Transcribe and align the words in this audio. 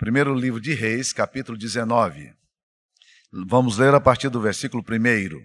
Primeiro 0.00 0.32
livro 0.34 0.58
de 0.58 0.72
Reis, 0.72 1.12
capítulo 1.12 1.58
19. 1.58 2.32
Vamos 3.46 3.76
ler 3.76 3.94
a 3.94 4.00
partir 4.00 4.30
do 4.30 4.40
versículo 4.40 4.82
1. 4.82 5.36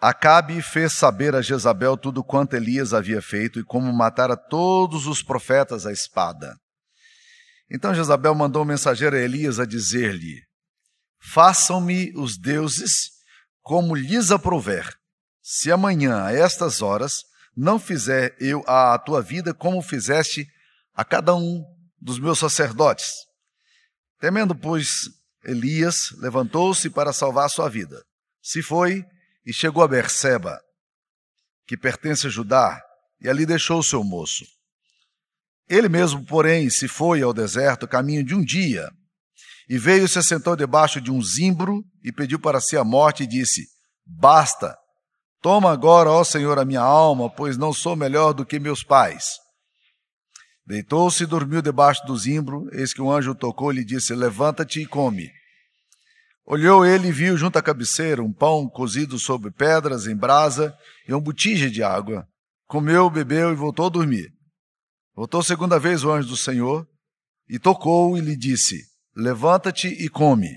Acabe 0.00 0.62
fez 0.62 0.94
saber 0.94 1.34
a 1.34 1.42
Jezabel 1.42 1.98
tudo 1.98 2.24
quanto 2.24 2.56
Elias 2.56 2.94
havia 2.94 3.20
feito 3.20 3.60
e 3.60 3.62
como 3.62 3.92
matara 3.92 4.34
todos 4.34 5.06
os 5.06 5.22
profetas 5.22 5.84
à 5.84 5.92
espada. 5.92 6.56
Então 7.70 7.94
Jezabel 7.94 8.34
mandou 8.34 8.62
um 8.62 8.64
mensageiro 8.64 9.14
a 9.14 9.20
Elias 9.20 9.60
a 9.60 9.66
dizer-lhe: 9.66 10.40
Façam-me 11.20 12.14
os 12.16 12.38
deuses 12.38 13.10
como 13.60 13.94
lhes 13.94 14.30
aprouver, 14.30 14.90
se 15.42 15.70
amanhã, 15.70 16.24
a 16.24 16.32
estas 16.32 16.80
horas, 16.80 17.24
não 17.54 17.78
fizer 17.78 18.34
eu 18.40 18.64
a 18.66 18.98
tua 18.98 19.20
vida 19.20 19.52
como 19.52 19.82
fizeste 19.82 20.48
a 20.94 21.04
cada 21.04 21.36
um 21.36 21.62
dos 22.00 22.18
meus 22.18 22.38
sacerdotes. 22.38 23.26
Temendo, 24.18 24.54
pois, 24.54 25.10
Elias 25.44 26.10
levantou-se 26.18 26.88
para 26.90 27.12
salvar 27.12 27.48
sua 27.50 27.68
vida. 27.68 28.02
Se 28.42 28.62
foi 28.62 29.04
e 29.44 29.52
chegou 29.52 29.82
a 29.82 29.88
Berseba, 29.88 30.58
que 31.66 31.76
pertence 31.76 32.26
a 32.26 32.30
Judá, 32.30 32.80
e 33.20 33.28
ali 33.28 33.46
deixou 33.46 33.82
seu 33.82 34.02
moço. 34.02 34.44
Ele 35.68 35.88
mesmo, 35.88 36.24
porém, 36.24 36.70
se 36.70 36.86
foi 36.86 37.22
ao 37.22 37.32
deserto, 37.32 37.88
caminho 37.88 38.24
de 38.24 38.34
um 38.34 38.44
dia, 38.44 38.88
e 39.68 39.78
veio 39.78 40.04
e 40.04 40.08
se 40.08 40.18
assentou 40.18 40.54
debaixo 40.54 41.00
de 41.00 41.10
um 41.10 41.20
zimbro 41.22 41.84
e 42.04 42.12
pediu 42.12 42.38
para 42.38 42.60
si 42.60 42.76
a 42.76 42.84
morte 42.84 43.24
e 43.24 43.26
disse: 43.26 43.66
Basta, 44.04 44.76
toma 45.42 45.72
agora, 45.72 46.10
ó 46.10 46.22
Senhor, 46.22 46.58
a 46.58 46.64
minha 46.64 46.80
alma, 46.80 47.28
pois 47.28 47.56
não 47.56 47.72
sou 47.72 47.96
melhor 47.96 48.32
do 48.32 48.46
que 48.46 48.60
meus 48.60 48.84
pais. 48.84 49.38
Deitou-se 50.66 51.22
e 51.22 51.26
dormiu 51.26 51.62
debaixo 51.62 52.04
do 52.04 52.16
zimbro, 52.16 52.68
eis 52.72 52.92
que 52.92 53.00
um 53.00 53.12
anjo 53.12 53.34
tocou 53.34 53.72
e 53.72 53.76
lhe 53.76 53.84
disse: 53.84 54.14
Levanta-te 54.14 54.80
e 54.80 54.86
come. 54.86 55.30
Olhou 56.44 56.84
ele 56.84 57.08
e 57.08 57.12
viu 57.12 57.36
junto 57.36 57.58
à 57.58 57.62
cabeceira 57.62 58.22
um 58.22 58.32
pão 58.32 58.68
cozido 58.68 59.18
sobre 59.18 59.50
pedras 59.50 60.06
em 60.06 60.16
brasa 60.16 60.76
e 61.06 61.14
um 61.14 61.20
botija 61.20 61.70
de 61.70 61.82
água. 61.82 62.26
Comeu, 62.66 63.08
bebeu 63.08 63.52
e 63.52 63.54
voltou 63.54 63.86
a 63.86 63.90
dormir. 63.90 64.32
Voltou 65.14 65.42
segunda 65.42 65.78
vez 65.78 66.02
o 66.02 66.10
anjo 66.10 66.28
do 66.28 66.36
Senhor 66.36 66.86
e 67.48 67.58
tocou 67.60 68.18
e 68.18 68.20
lhe 68.20 68.36
disse: 68.36 68.84
Levanta-te 69.14 69.86
e 69.86 70.08
come, 70.08 70.50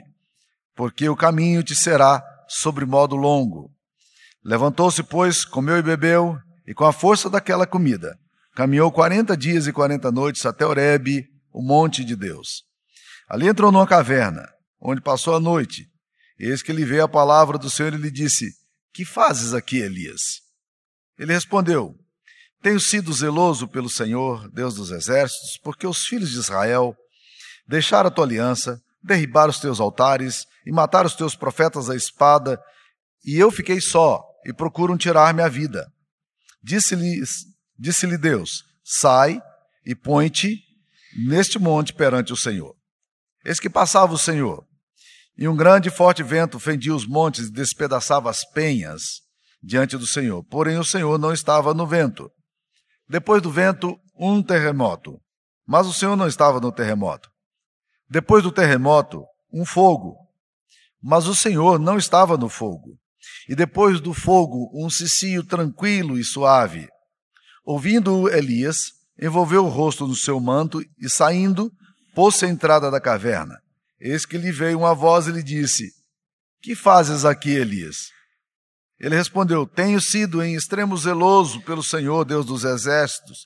porque 0.76 1.08
o 1.08 1.16
caminho 1.16 1.62
te 1.62 1.76
será 1.76 2.24
sobre 2.48 2.84
modo 2.84 3.16
longo. 3.16 3.72
Levantou-se, 4.44 5.04
pois, 5.04 5.46
comeu 5.46 5.78
e 5.78 5.84
bebeu, 5.84 6.36
e 6.66 6.74
com 6.74 6.86
a 6.86 6.92
força 6.92 7.30
daquela 7.30 7.68
comida, 7.68 8.18
caminhou 8.60 8.92
quarenta 8.92 9.38
dias 9.38 9.68
e 9.68 9.72
quarenta 9.72 10.12
noites 10.12 10.46
até 10.46 10.66
Horebe, 10.66 11.30
o 11.50 11.62
monte 11.62 12.04
de 12.04 12.14
Deus. 12.14 12.66
Ali 13.30 13.48
entrou 13.48 13.72
numa 13.72 13.88
caverna 13.88 14.46
onde 14.82 15.00
passou 15.00 15.34
a 15.34 15.40
noite. 15.40 15.88
Eis 16.38 16.62
que 16.62 16.74
lhe 16.74 16.84
veio 16.84 17.06
a 17.06 17.08
palavra 17.08 17.58
do 17.58 17.70
Senhor 17.70 17.94
e 17.94 17.98
lhe 17.98 18.12
disse: 18.12 18.52
Que 18.94 19.06
fazes 19.06 19.54
aqui, 19.54 19.78
Elias? 19.78 20.42
Ele 21.18 21.32
respondeu: 21.32 21.96
Tenho 22.62 22.82
sido 22.82 23.14
zeloso 23.14 23.66
pelo 23.66 23.90
Senhor, 23.90 24.52
Deus 24.52 24.76
dos 24.76 24.92
exércitos, 24.92 25.58
porque 25.64 25.88
os 25.88 26.06
filhos 26.06 26.30
de 26.30 26.40
Israel 26.40 26.94
deixaram 27.66 28.10
a 28.10 28.12
tua 28.12 28.26
aliança, 28.26 28.78
derribaram 29.02 29.52
os 29.52 29.60
teus 29.62 29.80
altares 29.80 30.46
e 30.66 30.72
mataram 30.74 31.08
os 31.08 31.16
teus 31.16 31.34
profetas 31.34 31.90
à 31.90 31.96
espada, 31.96 32.62
e 33.24 33.38
eu 33.38 33.52
fiquei 33.52 33.80
só 33.80 34.22
e 34.46 34.52
procuram 34.52 34.98
tirar 34.98 35.34
minha 35.34 35.48
vida. 35.48 35.90
Disse-lhe 37.80 38.18
disse 38.18 38.22
Deus: 38.22 38.64
Sai 38.84 39.42
e 39.86 39.96
põe-te 39.96 40.62
neste 41.28 41.58
monte 41.58 41.94
perante 41.94 42.34
o 42.34 42.38
Senhor. 42.38 42.76
Eis 43.46 43.60
que 43.60 43.70
passava 43.70 44.14
o 44.14 44.18
Senhor 44.18 44.68
e 45.42 45.48
um 45.48 45.56
grande 45.56 45.88
e 45.88 45.92
forte 45.92 46.22
vento 46.22 46.60
fendia 46.60 46.94
os 46.94 47.08
montes 47.08 47.48
e 47.48 47.52
despedaçava 47.52 48.30
as 48.30 48.44
penhas 48.44 49.22
diante 49.64 49.96
do 49.96 50.06
Senhor. 50.06 50.44
Porém, 50.44 50.78
o 50.78 50.84
Senhor 50.84 51.18
não 51.18 51.32
estava 51.32 51.74
no 51.74 51.88
vento. 51.88 52.30
Depois 53.08 53.42
do 53.42 53.50
vento, 53.50 53.98
um 54.20 54.44
terremoto. 54.44 55.18
Mas 55.66 55.88
o 55.88 55.94
Senhor 55.94 56.18
não 56.18 56.28
estava 56.28 56.60
no 56.60 56.74
terremoto. 56.74 57.30
Depois 58.10 58.44
do 58.44 58.52
terremoto, 58.52 59.24
um 59.54 59.66
fogo. 59.66 60.18
Mas 61.02 61.26
o 61.26 61.34
Senhor 61.34 61.80
não 61.80 61.98
estava 61.98 62.36
no 62.36 62.50
fogo. 62.50 63.00
E 63.48 63.56
depois 63.56 64.02
do 64.02 64.14
fogo, 64.14 64.70
um 64.74 64.90
cicio 64.90 65.42
tranquilo 65.46 66.20
e 66.20 66.24
suave. 66.24 66.90
Ouvindo 67.66 68.30
Elias, 68.30 68.92
envolveu 69.22 69.66
o 69.66 69.70
rosto 69.70 70.08
no 70.08 70.16
seu 70.16 70.40
manto 70.40 70.82
e, 70.82 71.10
saindo, 71.10 71.72
pôs-se 72.16 72.46
à 72.46 72.50
entrada 72.50 72.90
da 72.90 73.00
caverna. 73.00 73.56
Eis 74.00 74.26
que 74.26 74.38
lhe 74.38 74.52
veio 74.52 74.80
uma 74.80 74.96
voz 74.96 75.28
e 75.28 75.32
lhe 75.32 75.44
disse: 75.44 75.92
Que 76.62 76.76
fazes 76.76 77.26
aqui, 77.26 77.52
Elias? 77.52 78.12
Ele 79.00 79.16
respondeu: 79.16 79.66
Tenho 79.68 80.00
sido 80.00 80.42
em 80.42 80.56
extremo 80.56 80.98
zeloso 80.98 81.62
pelo 81.62 81.84
Senhor, 81.84 82.26
Deus 82.26 82.46
dos 82.46 82.64
exércitos, 82.64 83.46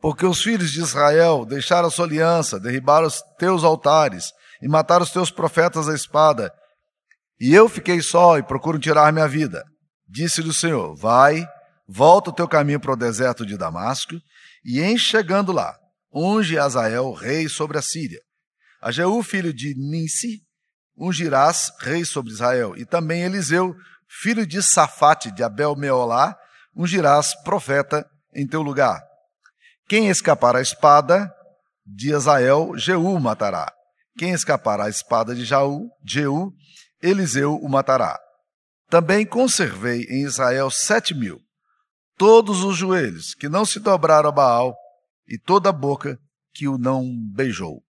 porque 0.00 0.24
os 0.26 0.42
filhos 0.42 0.70
de 0.70 0.80
Israel 0.80 1.44
deixaram 1.44 1.88
a 1.88 1.90
sua 1.90 2.06
aliança, 2.06 2.58
derribaram 2.58 3.06
os 3.06 3.22
teus 3.38 3.62
altares 3.62 4.32
e 4.62 4.68
mataram 4.68 5.04
os 5.04 5.10
teus 5.10 5.30
profetas 5.30 5.88
à 5.88 5.94
espada. 5.94 6.52
E 7.40 7.52
eu 7.52 7.68
fiquei 7.68 8.00
só 8.00 8.38
e 8.38 8.42
procuro 8.42 8.78
tirar 8.78 9.12
minha 9.12 9.28
vida. 9.28 9.62
Disse-lhe 10.08 10.48
o 10.48 10.54
Senhor: 10.54 10.94
Vai, 10.94 11.46
volta 11.86 12.30
o 12.30 12.32
teu 12.32 12.48
caminho 12.48 12.80
para 12.80 12.92
o 12.92 12.96
deserto 12.96 13.44
de 13.44 13.56
Damasco, 13.56 14.14
e 14.64 14.80
em 14.80 14.96
chegando 14.96 15.52
lá, 15.52 15.76
unge 16.12 16.58
Azael, 16.58 17.12
rei 17.12 17.48
sobre 17.48 17.78
a 17.78 17.82
Síria. 17.82 18.20
A 18.80 18.90
Jeú, 18.90 19.22
filho 19.22 19.52
de 19.52 19.74
Ninsi, 19.74 20.42
ungirás 20.96 21.72
rei 21.80 22.04
sobre 22.04 22.32
Israel. 22.32 22.76
E 22.76 22.84
também 22.84 23.22
Eliseu, 23.22 23.74
filho 24.08 24.46
de 24.46 24.62
Safate, 24.62 25.30
de 25.30 25.42
Abel 25.42 25.74
Meolá, 25.74 26.36
ungirás 26.74 27.34
profeta 27.42 28.06
em 28.34 28.46
teu 28.46 28.62
lugar. 28.62 29.02
Quem 29.88 30.08
escapar 30.08 30.56
à 30.56 30.60
espada 30.60 31.32
de 31.86 32.12
Israel, 32.12 32.72
Jeú 32.76 33.18
matará. 33.18 33.72
Quem 34.16 34.30
escapar 34.32 34.80
à 34.80 34.88
espada 34.88 35.34
de 35.34 35.44
Jaú, 35.44 35.90
Jeú, 36.06 36.52
Eliseu 37.02 37.56
o 37.56 37.68
matará. 37.68 38.18
Também 38.88 39.26
conservei 39.26 40.02
em 40.04 40.24
Israel 40.24 40.70
sete 40.70 41.14
mil, 41.14 41.40
todos 42.16 42.62
os 42.62 42.76
joelhos 42.76 43.34
que 43.34 43.48
não 43.48 43.64
se 43.64 43.80
dobraram 43.80 44.28
a 44.28 44.32
Baal 44.32 44.74
e 45.26 45.38
toda 45.38 45.70
a 45.70 45.72
boca 45.72 46.18
que 46.52 46.68
o 46.68 46.78
não 46.78 47.04
beijou. 47.32 47.82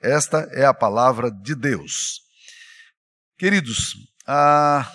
Esta 0.00 0.48
é 0.52 0.64
a 0.64 0.74
palavra 0.74 1.30
de 1.30 1.54
Deus. 1.54 2.20
Queridos, 3.38 3.94
ah, 4.26 4.90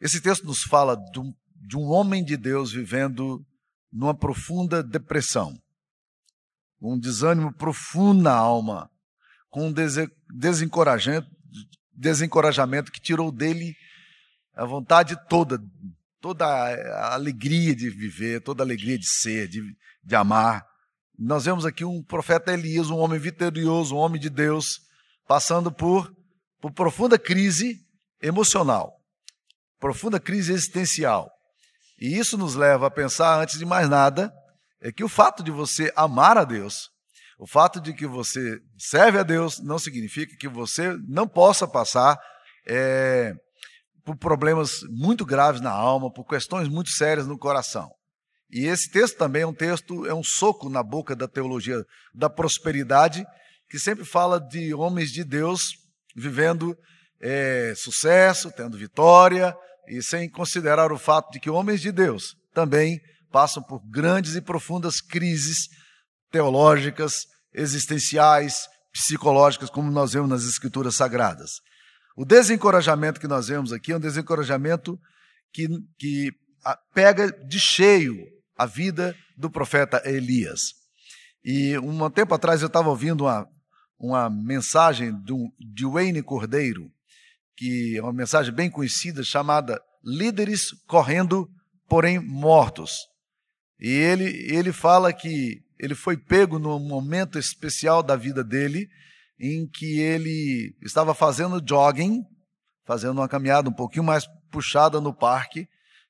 esse 0.00 0.20
texto 0.20 0.44
nos 0.44 0.62
fala 0.62 0.96
de 0.96 1.18
um, 1.18 1.32
de 1.54 1.76
um 1.76 1.84
homem 1.90 2.24
de 2.24 2.36
Deus 2.36 2.72
vivendo 2.72 3.44
numa 3.92 4.16
profunda 4.16 4.82
depressão, 4.82 5.56
um 6.80 6.98
desânimo 6.98 7.52
profundo 7.52 8.22
na 8.22 8.34
alma, 8.34 8.90
com 9.48 9.68
um 9.68 9.74
desencorajamento, 10.30 11.28
desencorajamento 11.92 12.92
que 12.92 13.00
tirou 13.00 13.32
dele 13.32 13.74
a 14.54 14.64
vontade 14.64 15.16
toda, 15.28 15.58
toda 16.20 16.46
a 16.46 17.14
alegria 17.14 17.74
de 17.74 17.88
viver, 17.90 18.42
toda 18.42 18.62
a 18.62 18.66
alegria 18.66 18.98
de 18.98 19.08
ser, 19.08 19.48
de, 19.48 19.62
de 20.02 20.14
amar. 20.14 20.66
Nós 21.18 21.44
vemos 21.44 21.64
aqui 21.64 21.84
um 21.84 22.02
profeta 22.02 22.52
Elias, 22.52 22.90
um 22.90 22.98
homem 22.98 23.18
vitorioso, 23.18 23.94
um 23.94 23.98
homem 23.98 24.20
de 24.20 24.30
Deus, 24.30 24.80
passando 25.26 25.72
por, 25.72 26.12
por 26.60 26.72
profunda 26.72 27.18
crise 27.18 27.80
emocional, 28.20 28.92
profunda 29.78 30.18
crise 30.18 30.52
existencial. 30.52 31.30
E 32.00 32.16
isso 32.16 32.38
nos 32.38 32.54
leva 32.54 32.86
a 32.86 32.90
pensar, 32.90 33.40
antes 33.40 33.58
de 33.58 33.66
mais 33.66 33.88
nada, 33.88 34.32
é 34.80 34.92
que 34.92 35.02
o 35.02 35.08
fato 35.08 35.42
de 35.42 35.50
você 35.50 35.92
amar 35.96 36.38
a 36.38 36.44
Deus, 36.44 36.90
o 37.38 37.46
fato 37.46 37.80
de 37.80 37.92
que 37.92 38.06
você 38.06 38.60
serve 38.76 39.18
a 39.18 39.22
Deus, 39.22 39.60
não 39.60 39.78
significa 39.78 40.36
que 40.36 40.48
você 40.48 40.96
não 41.08 41.26
possa 41.26 41.66
passar 41.66 42.18
é, 42.66 43.34
por 44.08 44.16
problemas 44.16 44.80
muito 44.88 45.26
graves 45.26 45.60
na 45.60 45.70
alma, 45.70 46.10
por 46.10 46.24
questões 46.24 46.66
muito 46.66 46.90
sérias 46.90 47.26
no 47.26 47.38
coração. 47.38 47.90
E 48.50 48.64
esse 48.64 48.90
texto 48.90 49.18
também 49.18 49.42
é 49.42 49.46
um 49.46 49.52
texto, 49.52 50.06
é 50.06 50.14
um 50.14 50.24
soco 50.24 50.70
na 50.70 50.82
boca 50.82 51.14
da 51.14 51.28
teologia 51.28 51.84
da 52.14 52.30
prosperidade, 52.30 53.26
que 53.68 53.78
sempre 53.78 54.06
fala 54.06 54.40
de 54.40 54.72
homens 54.72 55.10
de 55.10 55.22
Deus 55.22 55.72
vivendo 56.16 56.74
é, 57.20 57.74
sucesso, 57.76 58.50
tendo 58.56 58.78
vitória, 58.78 59.54
e 59.86 60.02
sem 60.02 60.30
considerar 60.30 60.90
o 60.90 60.98
fato 60.98 61.30
de 61.30 61.38
que 61.38 61.50
homens 61.50 61.82
de 61.82 61.92
Deus 61.92 62.34
também 62.54 62.98
passam 63.30 63.62
por 63.62 63.80
grandes 63.90 64.34
e 64.34 64.40
profundas 64.40 65.00
crises 65.02 65.68
teológicas, 66.30 67.12
existenciais, 67.52 68.66
psicológicas, 68.92 69.68
como 69.68 69.90
nós 69.90 70.14
vemos 70.14 70.30
nas 70.30 70.44
Escrituras 70.44 70.96
Sagradas. 70.96 71.50
O 72.18 72.24
desencorajamento 72.24 73.20
que 73.20 73.28
nós 73.28 73.46
vemos 73.46 73.72
aqui 73.72 73.92
é 73.92 73.96
um 73.96 74.00
desencorajamento 74.00 75.00
que, 75.52 75.68
que 75.96 76.32
pega 76.92 77.30
de 77.30 77.60
cheio 77.60 78.26
a 78.56 78.66
vida 78.66 79.14
do 79.36 79.48
profeta 79.48 80.02
Elias. 80.04 80.74
E 81.44 81.78
um 81.78 82.10
tempo 82.10 82.34
atrás 82.34 82.60
eu 82.60 82.66
estava 82.66 82.88
ouvindo 82.88 83.22
uma, 83.22 83.48
uma 83.96 84.28
mensagem 84.28 85.12
de 85.60 85.86
Wayne 85.86 86.20
Cordeiro, 86.20 86.90
que 87.56 87.96
é 87.96 88.02
uma 88.02 88.12
mensagem 88.12 88.52
bem 88.52 88.68
conhecida 88.68 89.22
chamada 89.22 89.80
Líderes 90.04 90.72
Correndo, 90.88 91.48
porém 91.88 92.18
Mortos. 92.18 92.96
E 93.78 93.90
ele, 93.90 94.24
ele 94.52 94.72
fala 94.72 95.12
que 95.12 95.62
ele 95.78 95.94
foi 95.94 96.16
pego 96.16 96.58
num 96.58 96.80
momento 96.80 97.38
especial 97.38 98.02
da 98.02 98.16
vida 98.16 98.42
dele, 98.42 98.88
em 99.38 99.66
que 99.68 100.00
ele 100.00 100.74
estava 100.82 101.14
fazendo 101.14 101.62
jogging, 101.64 102.22
fazendo 102.84 103.18
uma 103.18 103.28
caminhada 103.28 103.68
um 103.68 103.74
pouquinho 103.74 104.04
mais 104.04 104.26
puxada 104.50 105.00
no 105.00 105.14
parque, 105.14 105.66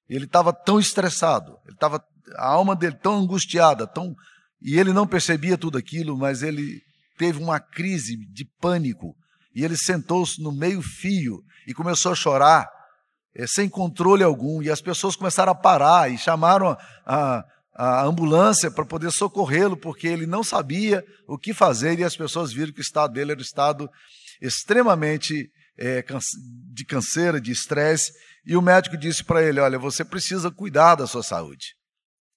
e 0.08 0.14
ele 0.14 0.25
estava 0.25 0.52
tão 0.52 0.78
estressado, 0.78 1.58
ele 1.66 1.75
estava 1.75 2.02
a 2.36 2.46
alma 2.46 2.75
dele 2.75 2.96
tão 2.96 3.19
angustiada, 3.19 3.86
tão 3.86 4.14
e 4.60 4.78
ele 4.78 4.92
não 4.92 5.06
percebia 5.06 5.56
tudo 5.56 5.78
aquilo, 5.78 6.16
mas 6.16 6.42
ele 6.42 6.80
teve 7.16 7.42
uma 7.42 7.60
crise 7.60 8.16
de 8.32 8.44
pânico 8.60 9.14
e 9.54 9.64
ele 9.64 9.76
sentou-se 9.76 10.42
no 10.42 10.52
meio 10.52 10.82
fio 10.82 11.42
e 11.66 11.74
começou 11.74 12.12
a 12.12 12.16
chorar 12.16 12.69
é, 13.34 13.46
sem 13.46 13.69
controle 13.69 14.22
algum 14.22 14.62
e 14.62 14.70
as 14.70 14.81
pessoas 14.81 15.14
começaram 15.14 15.52
a 15.52 15.54
parar 15.54 16.10
e 16.10 16.19
chamaram 16.19 16.76
a 17.06 17.44
ambulância 17.78 18.70
para 18.70 18.84
poder 18.84 19.12
socorrê-lo 19.12 19.76
porque 19.76 20.08
ele 20.08 20.26
não 20.26 20.42
sabia 20.42 21.04
o 21.28 21.38
que 21.38 21.54
fazer 21.54 21.98
e 21.98 22.04
as 22.04 22.16
pessoas 22.16 22.52
viram 22.52 22.72
que 22.72 22.80
o 22.80 22.82
estado 22.82 23.12
dele 23.12 23.30
era 23.30 23.40
um 23.40 23.42
estado 23.42 23.88
extremamente 24.42 25.48
é, 25.78 26.04
de 26.72 26.84
canseira, 26.84 27.40
de 27.40 27.52
estresse 27.52 28.12
e 28.44 28.56
o 28.56 28.62
médico 28.62 28.96
disse 28.96 29.22
para 29.22 29.42
ele: 29.42 29.60
olha, 29.60 29.78
você 29.78 30.04
precisa 30.04 30.50
cuidar 30.50 30.96
da 30.96 31.06
sua 31.06 31.22
saúde. 31.22 31.75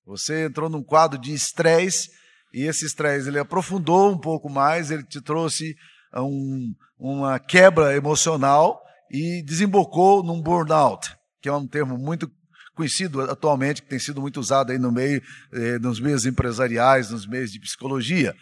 Você 0.06 0.46
entrou 0.46 0.70
num 0.70 0.84
quadro 0.84 1.20
de 1.20 1.34
estresse 1.34 2.10
e 2.54 2.64
esse 2.64 2.86
estresse 2.86 3.28
ele 3.28 3.40
aprofundou 3.40 4.12
um 4.12 4.20
pouco 4.20 4.50
mais, 4.50 4.92
ele 4.92 5.04
te 5.04 5.22
trouxe 5.22 5.74
um, 6.16 6.74
uma 7.00 7.40
quebra 7.40 7.96
emocional 7.96 8.82
e 9.10 9.44
desembocou 9.44 10.24
num 10.24 10.42
burnout, 10.42 11.16
que 11.42 11.50
é 11.50 11.54
um 11.54 11.68
termo 11.68 11.98
muito 11.98 12.30
conhecido 12.76 13.22
atualmente, 13.22 13.82
que 13.82 13.90
tem 13.90 14.00
sido 14.00 14.22
muito 14.22 14.40
usado 14.40 14.72
aí 14.72 14.80
no 14.80 14.92
meio, 14.92 15.22
eh, 15.52 15.80
nos 15.80 16.00
meios 16.00 16.26
empresariais, 16.26 17.12
nos 17.12 17.28
meios 17.28 17.52
de 17.52 17.60
psicologia. 17.60 18.36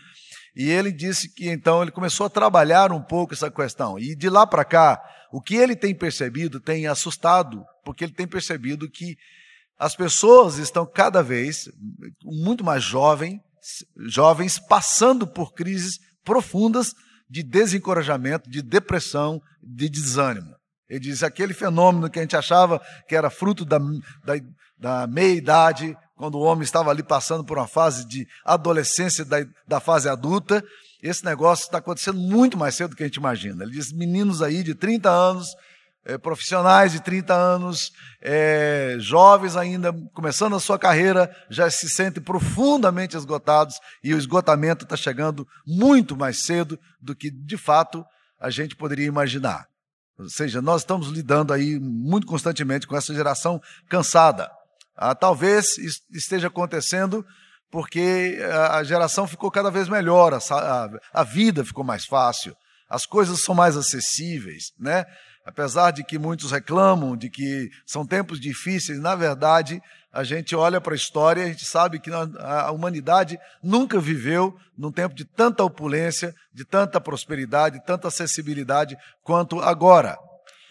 E 0.55 0.69
ele 0.69 0.91
disse 0.91 1.33
que 1.33 1.49
então 1.49 1.81
ele 1.81 1.91
começou 1.91 2.25
a 2.25 2.29
trabalhar 2.29 2.91
um 2.91 3.01
pouco 3.01 3.33
essa 3.33 3.49
questão. 3.49 3.97
E 3.97 4.15
de 4.15 4.29
lá 4.29 4.45
para 4.45 4.65
cá, 4.65 5.01
o 5.31 5.41
que 5.41 5.55
ele 5.55 5.75
tem 5.75 5.93
percebido 5.95 6.59
tem 6.59 6.87
assustado, 6.87 7.63
porque 7.83 8.03
ele 8.03 8.13
tem 8.13 8.27
percebido 8.27 8.89
que 8.89 9.15
as 9.77 9.95
pessoas 9.95 10.57
estão 10.57 10.85
cada 10.85 11.23
vez 11.23 11.69
muito 12.23 12.63
mais 12.63 12.83
jovens, 12.83 13.39
jovens 14.07 14.59
passando 14.59 15.25
por 15.25 15.53
crises 15.53 15.99
profundas 16.23 16.93
de 17.29 17.43
desencorajamento, 17.43 18.49
de 18.49 18.61
depressão, 18.61 19.41
de 19.63 19.87
desânimo. 19.87 20.58
Ele 20.89 20.99
diz: 20.99 21.23
aquele 21.23 21.53
fenômeno 21.53 22.09
que 22.09 22.19
a 22.19 22.21
gente 22.21 22.35
achava 22.35 22.81
que 23.07 23.15
era 23.15 23.29
fruto 23.29 23.63
da, 23.63 23.77
da, 23.77 24.33
da 24.77 25.07
meia-idade, 25.07 25.97
quando 26.15 26.35
o 26.35 26.41
homem 26.41 26.63
estava 26.63 26.89
ali 26.89 27.03
passando 27.03 27.43
por 27.43 27.57
uma 27.57 27.67
fase 27.67 28.05
de 28.07 28.27
adolescência, 28.43 29.23
da, 29.23 29.45
da 29.67 29.79
fase 29.79 30.09
adulta, 30.09 30.63
esse 31.01 31.23
negócio 31.23 31.65
está 31.65 31.77
acontecendo 31.77 32.19
muito 32.19 32.57
mais 32.57 32.75
cedo 32.75 32.91
do 32.91 32.95
que 32.95 33.03
a 33.03 33.05
gente 33.05 33.17
imagina. 33.17 33.63
Ele 33.63 33.73
diz: 33.73 33.91
meninos 33.93 34.41
aí 34.41 34.63
de 34.63 34.73
30 34.73 35.09
anos 35.09 35.47
é, 36.05 36.17
profissionais 36.17 36.91
de 36.91 37.01
30 37.01 37.33
anos, 37.33 37.91
é, 38.21 38.95
jovens 38.99 39.55
ainda 39.55 39.93
começando 40.13 40.55
a 40.55 40.59
sua 40.59 40.79
carreira, 40.79 41.33
já 41.49 41.69
se 41.69 41.89
sentem 41.89 42.21
profundamente 42.21 43.15
esgotados 43.15 43.79
e 44.03 44.13
o 44.13 44.17
esgotamento 44.17 44.85
está 44.85 44.95
chegando 44.95 45.47
muito 45.67 46.15
mais 46.17 46.43
cedo 46.43 46.79
do 46.99 47.15
que 47.15 47.29
de 47.29 47.57
fato 47.57 48.03
a 48.39 48.49
gente 48.49 48.75
poderia 48.75 49.05
imaginar. 49.05 49.67
Ou 50.19 50.29
seja, 50.29 50.61
nós 50.61 50.81
estamos 50.81 51.07
lidando 51.07 51.53
aí 51.53 51.79
muito 51.79 52.27
constantemente 52.27 52.85
com 52.85 52.95
essa 52.95 53.13
geração 53.13 53.61
cansada. 53.87 54.51
Ah, 54.95 55.15
talvez 55.15 55.77
esteja 56.11 56.47
acontecendo 56.47 57.25
porque 57.71 58.37
a 58.71 58.83
geração 58.83 59.27
ficou 59.27 59.49
cada 59.49 59.71
vez 59.71 59.87
melhor, 59.87 60.33
a, 60.33 60.39
a, 60.51 60.89
a 61.13 61.23
vida 61.23 61.63
ficou 61.63 61.83
mais 61.83 62.05
fácil, 62.05 62.55
as 62.89 63.05
coisas 63.05 63.41
são 63.41 63.53
mais 63.53 63.77
acessíveis, 63.77 64.73
né? 64.77 65.05
Apesar 65.45 65.91
de 65.91 66.03
que 66.03 66.19
muitos 66.19 66.51
reclamam 66.51 67.17
de 67.17 67.29
que 67.29 67.69
são 67.85 68.05
tempos 68.05 68.39
difíceis, 68.39 68.99
na 68.99 69.15
verdade, 69.15 69.81
a 70.11 70.23
gente 70.23 70.55
olha 70.55 70.81
para 70.81 70.93
a 70.93 70.95
história 70.95 71.41
e 71.41 71.45
a 71.45 71.47
gente 71.47 71.65
sabe 71.65 71.99
que 71.99 72.11
a 72.11 72.71
humanidade 72.71 73.39
nunca 73.63 73.99
viveu 73.99 74.55
num 74.77 74.91
tempo 74.91 75.15
de 75.15 75.25
tanta 75.25 75.63
opulência, 75.63 76.33
de 76.53 76.65
tanta 76.65 76.99
prosperidade, 76.99 77.83
tanta 77.85 78.07
acessibilidade 78.07 78.97
quanto 79.23 79.59
agora. 79.59 80.17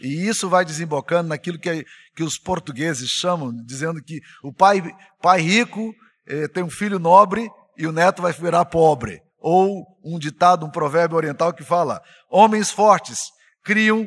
E 0.01 0.29
isso 0.29 0.49
vai 0.49 0.65
desembocando 0.65 1.29
naquilo 1.29 1.59
que, 1.59 1.85
que 2.15 2.23
os 2.23 2.39
portugueses 2.39 3.09
chamam, 3.09 3.53
dizendo 3.65 4.03
que 4.03 4.21
o 4.43 4.53
pai, 4.53 4.83
pai 5.21 5.41
rico 5.41 5.93
eh, 6.27 6.47
tem 6.49 6.63
um 6.63 6.71
filho 6.71 6.99
nobre 6.99 7.49
e 7.77 7.87
o 7.87 7.93
neto 7.93 8.23
vai 8.23 8.33
virar 8.33 8.65
pobre. 8.65 9.21
Ou 9.41 9.85
um 10.05 10.19
ditado, 10.19 10.67
um 10.67 10.71
provérbio 10.71 11.17
oriental 11.17 11.53
que 11.53 11.65
fala: 11.65 12.01
homens 12.29 12.71
fortes 12.71 13.31
criam 13.65 14.07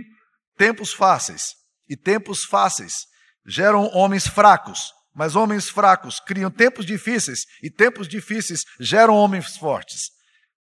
tempos 0.61 0.93
fáceis. 0.93 1.55
E 1.89 1.97
tempos 1.97 2.43
fáceis 2.43 3.07
geram 3.47 3.89
homens 3.95 4.27
fracos, 4.27 4.93
mas 5.11 5.35
homens 5.35 5.67
fracos 5.67 6.19
criam 6.19 6.51
tempos 6.51 6.85
difíceis, 6.85 7.39
e 7.63 7.71
tempos 7.71 8.07
difíceis 8.07 8.61
geram 8.79 9.15
homens 9.15 9.57
fortes. 9.57 10.11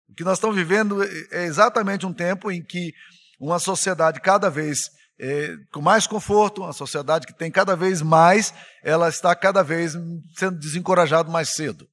O 0.09 0.13
que 0.13 0.25
nós 0.25 0.37
estamos 0.37 0.57
vivendo 0.57 1.01
é 1.31 1.45
exatamente 1.45 2.05
um 2.05 2.13
tempo 2.13 2.51
em 2.51 2.61
que 2.61 2.91
uma 3.39 3.57
sociedade 3.57 4.19
cada 4.19 4.49
vez 4.49 4.89
é, 5.17 5.55
com 5.71 5.81
mais 5.81 6.05
conforto, 6.05 6.63
uma 6.63 6.73
sociedade 6.73 7.25
que 7.25 7.33
tem 7.33 7.49
cada 7.49 7.73
vez 7.73 8.01
mais, 8.01 8.53
ela 8.83 9.07
está 9.07 9.33
cada 9.33 9.63
vez 9.63 9.93
sendo 10.37 10.59
desencorajada 10.59 11.31
mais 11.31 11.51
cedo. 11.51 11.87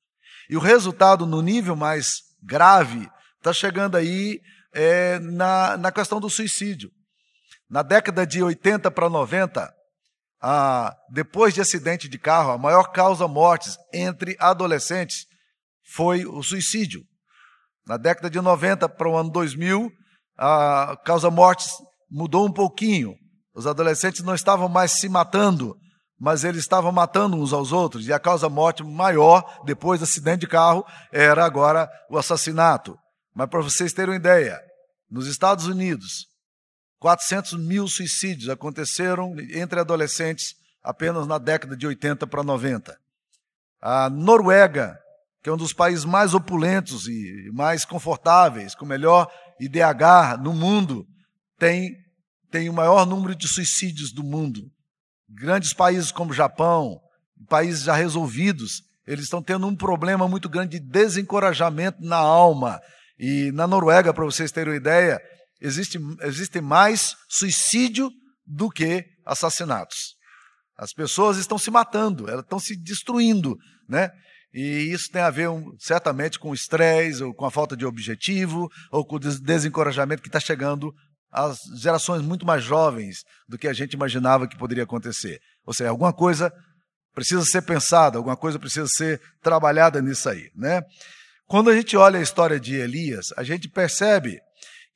E 0.51 0.57
o 0.57 0.61
resultado, 0.61 1.25
no 1.25 1.41
nível 1.41 1.77
mais 1.77 2.15
grave, 2.43 3.09
está 3.39 3.53
chegando 3.53 3.97
aí 3.97 4.41
é, 4.75 5.21
na, 5.21 5.77
na 5.77 5.93
questão 5.93 6.19
do 6.19 6.29
suicídio. 6.29 6.91
Na 7.73 7.81
década 7.81 8.27
de 8.27 8.43
80 8.43 8.91
para 8.91 9.09
90, 9.09 9.73
a, 10.43 10.95
depois 11.11 11.55
de 11.55 11.63
acidente 11.63 12.07
de 12.07 12.19
carro, 12.19 12.51
a 12.51 12.59
maior 12.59 12.93
causa 12.93 13.27
mortes 13.27 13.79
entre 13.95 14.37
adolescentes 14.39 15.25
foi 15.95 16.27
o 16.27 16.43
suicídio. 16.43 17.01
Na 17.87 17.97
década 17.97 18.29
de 18.29 18.39
90 18.43 18.91
para 18.91 19.09
o 19.09 19.17
ano 19.17 19.31
2000, 19.31 19.91
a 20.37 20.99
causa 21.03 21.31
mortes 21.31 21.71
mudou 22.11 22.47
um 22.47 22.53
pouquinho. 22.53 23.15
Os 23.55 23.67
adolescentes 23.67 24.23
não 24.23 24.35
estavam 24.35 24.69
mais 24.69 25.01
se 25.01 25.09
matando, 25.09 25.75
mas 26.21 26.45
eles 26.45 26.61
estavam 26.61 26.93
matando 26.93 27.39
uns 27.39 27.55
aos 27.55 27.73
outros. 27.73 28.07
E 28.07 28.13
a 28.13 28.19
causa 28.19 28.51
morte 28.51 28.85
maior, 28.85 29.63
depois 29.65 29.99
do 29.99 30.05
acidente 30.05 30.41
de 30.41 30.47
carro, 30.47 30.85
era 31.11 31.43
agora 31.43 31.89
o 32.11 32.19
assassinato. 32.19 32.99
Mas 33.35 33.49
para 33.49 33.63
vocês 33.63 33.95
terem 33.95 34.11
uma 34.11 34.21
ideia, 34.21 34.61
nos 35.11 35.27
Estados 35.27 35.67
Unidos, 35.67 36.31
400 37.03 37.55
mil 37.55 37.89
suicídios 37.89 38.49
aconteceram 38.49 39.35
entre 39.51 39.81
adolescentes 39.81 40.55
apenas 40.81 41.27
na 41.27 41.37
década 41.37 41.77
de 41.77 41.85
80 41.85 42.29
para 42.29 42.45
90. 42.45 42.97
A 43.81 44.09
Noruega, 44.09 44.97
que 45.43 45.51
é 45.51 45.53
um 45.53 45.57
dos 45.57 45.73
países 45.73 46.05
mais 46.05 46.33
opulentos 46.33 47.09
e 47.09 47.51
mais 47.53 47.85
confortáveis, 47.85 48.77
com 48.77 48.87
melhor 48.87 49.29
IDH 49.59 50.41
no 50.41 50.53
mundo, 50.53 51.05
tem, 51.59 51.91
tem 52.53 52.69
o 52.69 52.73
maior 52.73 53.05
número 53.05 53.35
de 53.35 53.49
suicídios 53.49 54.13
do 54.13 54.23
mundo. 54.23 54.71
Grandes 55.29 55.73
países 55.73 56.13
como 56.13 56.31
o 56.31 56.35
Japão, 56.35 57.01
países 57.49 57.83
já 57.83 57.97
resolvidos, 57.97 58.81
eles 59.05 59.25
estão 59.25 59.43
tendo 59.43 59.67
um 59.67 59.75
problema 59.75 60.29
muito 60.29 60.49
grande 60.49 60.79
de 60.79 60.87
desencorajamento 60.87 61.99
na 62.01 62.19
alma. 62.19 62.81
E 63.19 63.51
na 63.51 63.67
Noruega, 63.67 64.15
para 64.15 64.25
vocês 64.25 64.53
terem 64.53 64.75
uma 64.75 64.77
ideia, 64.77 65.21
existe, 65.63 65.99
existe 66.23 66.61
mais 66.61 67.15
suicídio 67.29 68.11
do 68.47 68.69
que 68.69 69.05
assassinatos. 69.25 70.17
As 70.77 70.93
pessoas 70.93 71.37
estão 71.37 71.59
se 71.59 71.71
matando, 71.71 72.29
elas 72.29 72.43
estão 72.43 72.59
se 72.59 72.77
destruindo, 72.77 73.57
né? 73.89 74.11
E 74.53 74.93
isso 74.93 75.09
tem 75.11 75.23
a 75.23 75.31
ver 75.31 75.49
um, 75.49 75.75
certamente 75.79 76.39
com 76.39 76.51
o 76.51 76.55
estresse, 76.55 77.23
ou 77.23 77.33
com 77.33 77.47
a 77.47 77.51
falta 77.51 77.77
de 77.77 77.87
objetivo, 77.87 78.69
ou 78.91 79.07
com 79.07 79.17
o 79.17 79.19
desencorajamento 79.19 80.23
que 80.23 80.29
está 80.29 80.41
chegando 80.41 80.93
às 81.31 81.57
gerações 81.81 82.21
muito 82.21 82.45
mais 82.45 82.63
jovens 82.63 83.19
do 83.49 83.57
que 83.57 83.67
a 83.67 83.73
gente 83.73 83.95
imaginava 83.95 84.47
que 84.47 84.59
poderia 84.59 84.85
acontecer. 84.85 85.41
Ou 85.65 85.73
seja, 85.73 85.89
alguma 85.89 86.13
coisa 86.13 86.53
precisa 87.15 87.45
ser 87.45 87.63
pensada, 87.63 88.19
alguma 88.19 88.37
coisa 88.37 88.59
precisa 88.59 88.87
ser 88.89 89.21
trabalhada 89.41 90.03
nisso 90.03 90.29
aí, 90.29 90.51
né? 90.55 90.83
Quando 91.47 91.71
a 91.71 91.77
gente 91.77 91.97
olha 91.97 92.19
a 92.19 92.23
história 92.23 92.59
de 92.59 92.75
Elias, 92.75 93.27
a 93.37 93.43
gente 93.43 93.69
percebe 93.69 94.39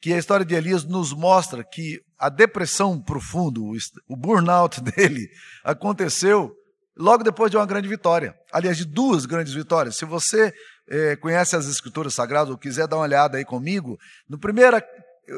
que 0.01 0.13
a 0.13 0.19
história 0.19 0.45
de 0.45 0.55
Elias 0.55 0.85
nos 0.85 1.13
mostra 1.13 1.65
que 1.65 2.01
a 2.19 2.29
depressão 2.29 3.01
profunda, 3.01 3.61
o 4.09 4.17
burnout 4.17 4.81
dele, 4.83 5.29
aconteceu 5.65 6.55
logo 6.97 7.23
depois 7.23 7.51
de 7.51 7.57
uma 7.57 7.67
grande 7.67 7.89
vitória. 7.89 8.35
Aliás, 8.53 8.77
de 8.77 8.85
duas 8.85 9.27
grandes 9.27 9.53
vitórias. 9.53 9.97
Se 9.97 10.05
você 10.05 10.53
é, 10.89 11.17
conhece 11.17 11.57
as 11.57 11.69
Escrituras 11.69 12.15
Sagradas 12.15 12.51
ou 12.51 12.59
quiser 12.59 12.87
dar 12.89 12.97
uma 12.97 13.03
olhada 13.03 13.37
aí 13.37 13.45
comigo, 13.45 13.99
no 14.29 14.39
primeiro, 14.39 14.81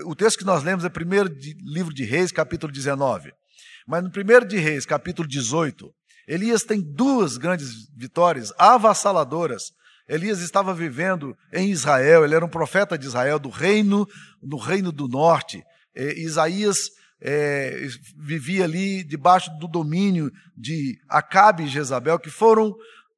o 0.05 0.15
texto 0.15 0.39
que 0.39 0.45
nós 0.45 0.63
lemos 0.63 0.85
é 0.85 0.89
primeiro 0.89 1.29
de, 1.29 1.57
livro 1.61 1.93
de 1.93 2.05
Reis, 2.05 2.31
capítulo 2.31 2.73
19. 2.73 3.33
Mas 3.87 4.05
no 4.05 4.11
primeiro 4.11 4.47
de 4.47 4.59
Reis, 4.59 4.85
capítulo 4.85 5.27
18, 5.27 5.93
Elias 6.27 6.63
tem 6.63 6.81
duas 6.81 7.39
grandes 7.39 7.89
vitórias 7.97 8.53
avassaladoras. 8.59 9.73
Elias 10.09 10.41
estava 10.41 10.73
vivendo 10.73 11.37
em 11.53 11.71
Israel, 11.71 12.25
ele 12.25 12.35
era 12.35 12.45
um 12.45 12.49
profeta 12.49 12.97
de 12.97 13.07
Israel, 13.07 13.39
do 13.39 13.51
reino, 13.51 14.07
no 14.43 14.57
reino 14.57 14.91
do 14.91 15.07
norte. 15.07 15.63
É, 15.95 16.19
Isaías 16.19 16.79
é, 17.21 17.87
vivia 18.17 18.65
ali 18.65 19.05
debaixo 19.05 19.51
do 19.59 19.69
domínio 19.69 20.31
de 20.57 20.97
Acabe 21.09 21.65
e 21.65 21.69
Jezabel, 21.69 22.19
que 22.19 22.31
foram 22.31 22.75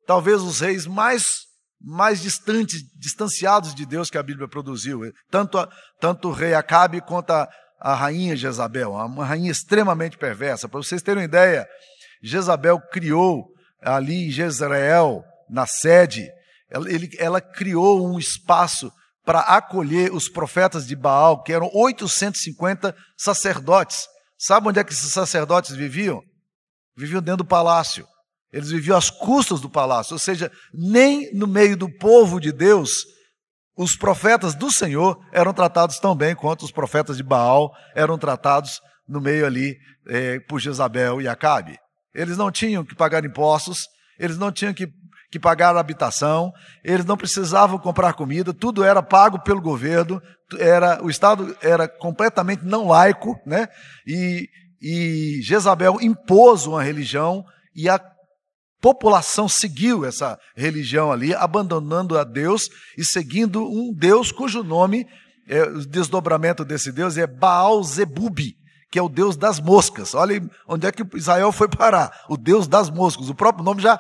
talvez 0.07 0.41
os 0.43 0.61
reis 0.61 0.87
mais 0.87 1.49
mais 1.83 2.21
distantes, 2.21 2.83
distanciados 2.95 3.75
de 3.75 3.87
Deus 3.87 4.11
que 4.11 4.19
a 4.19 4.23
Bíblia 4.23 4.47
produziu. 4.47 5.01
Tanto, 5.31 5.57
a, 5.57 5.67
tanto 5.99 6.29
o 6.29 6.33
rei 6.33 6.53
Acabe 6.53 7.01
quanto 7.01 7.31
a, 7.31 7.49
a 7.81 7.95
rainha 7.95 8.37
Jezabel, 8.37 8.93
uma 8.93 9.25
rainha 9.25 9.51
extremamente 9.51 10.19
perversa. 10.19 10.69
Para 10.69 10.83
vocês 10.83 11.01
terem 11.01 11.23
uma 11.23 11.25
ideia, 11.25 11.67
Jezabel 12.23 12.79
criou 12.93 13.47
ali 13.81 14.27
em 14.29 14.31
Jezreel, 14.31 15.25
na 15.49 15.67
sede, 15.67 16.31
ela, 16.71 16.91
ele, 16.91 17.11
ela 17.19 17.41
criou 17.41 18.07
um 18.07 18.19
espaço 18.19 18.91
para 19.25 19.41
acolher 19.41 20.13
os 20.13 20.29
profetas 20.29 20.87
de 20.87 20.97
Baal, 20.97 21.43
que 21.43 21.53
eram 21.53 21.71
850 21.73 22.95
sacerdotes. 23.17 24.07
Sabe 24.39 24.69
onde 24.69 24.79
é 24.81 24.85
que 24.85 24.93
esses 24.93 25.13
sacerdotes 25.13 25.75
viviam? 25.75 26.23
Viviam 26.97 27.21
dentro 27.21 27.45
do 27.45 27.49
palácio. 27.49 28.07
Eles 28.53 28.71
viviam 28.71 28.97
às 28.97 29.11
custas 29.11 29.61
do 29.61 29.71
palácio, 29.71 30.15
ou 30.15 30.19
seja, 30.19 30.51
nem 30.73 31.33
no 31.35 31.47
meio 31.47 31.77
do 31.77 31.89
povo 31.99 32.41
de 32.41 32.51
Deus 32.51 32.91
os 33.77 33.97
profetas 33.97 34.55
do 34.55 34.71
Senhor 34.71 35.19
eram 35.33 35.55
tratados 35.55 35.99
tão 35.99 36.15
bem 36.15 36.35
quanto 36.35 36.67
os 36.67 36.71
profetas 36.71 37.17
de 37.17 37.23
Baal 37.23 37.73
eram 37.95 38.19
tratados 38.19 38.79
no 39.09 39.23
meio 39.23 39.47
ali 39.47 39.75
é, 40.07 40.39
por 40.41 40.61
Jezabel 40.61 41.23
e 41.23 41.27
Acabe. 41.27 41.79
Eles 42.15 42.37
não 42.37 42.51
tinham 42.51 42.85
que 42.85 42.95
pagar 42.95 43.25
impostos, 43.25 43.87
eles 44.19 44.37
não 44.37 44.53
tinham 44.53 44.75
que, 44.75 44.87
que 45.31 45.39
pagar 45.39 45.77
habitação, 45.77 46.53
eles 46.83 47.05
não 47.05 47.17
precisavam 47.17 47.79
comprar 47.79 48.15
comida, 48.15 48.53
tudo 48.53 48.83
era 48.83 49.03
pago 49.03 49.39
pelo 49.43 49.61
governo, 49.61 50.21
era, 50.59 51.03
o 51.03 51.09
Estado 51.09 51.57
era 51.63 51.87
completamente 51.87 52.65
não 52.65 52.89
laico, 52.89 53.39
né? 53.47 53.69
E, 54.07 54.49
e 54.83 55.41
Jezabel 55.43 55.99
impôs 56.01 56.67
uma 56.67 56.83
religião 56.83 57.45
e 57.75 57.89
a 57.89 58.01
população 58.81 59.49
seguiu 59.49 60.05
essa 60.05 60.39
religião 60.57 61.13
ali, 61.13 61.35
abandonando 61.35 62.19
a 62.19 62.25
Deus 62.25 62.69
e 62.99 63.05
seguindo 63.05 63.63
um 63.63 63.95
Deus 63.95 64.33
cujo 64.33 64.65
nome, 64.65 65.07
é, 65.49 65.63
o 65.63 65.87
desdobramento 65.87 66.65
desse 66.65 66.91
Deus 66.91 67.17
é 67.17 67.27
Baal 67.27 67.83
Zebub, 67.85 68.39
que 68.91 68.99
é 68.99 69.03
o 69.03 69.09
Deus 69.09 69.37
das 69.37 69.61
moscas. 69.61 70.15
Olha 70.15 70.43
onde 70.67 70.87
é 70.87 70.93
que 70.93 71.05
Israel 71.17 71.53
foi 71.53 71.69
parar. 71.69 72.25
O 72.29 72.37
Deus 72.37 72.67
das 72.67 72.91
moscas. 72.91 73.29
O 73.29 73.35
próprio 73.35 73.65
nome 73.65 73.81
já, 73.81 73.99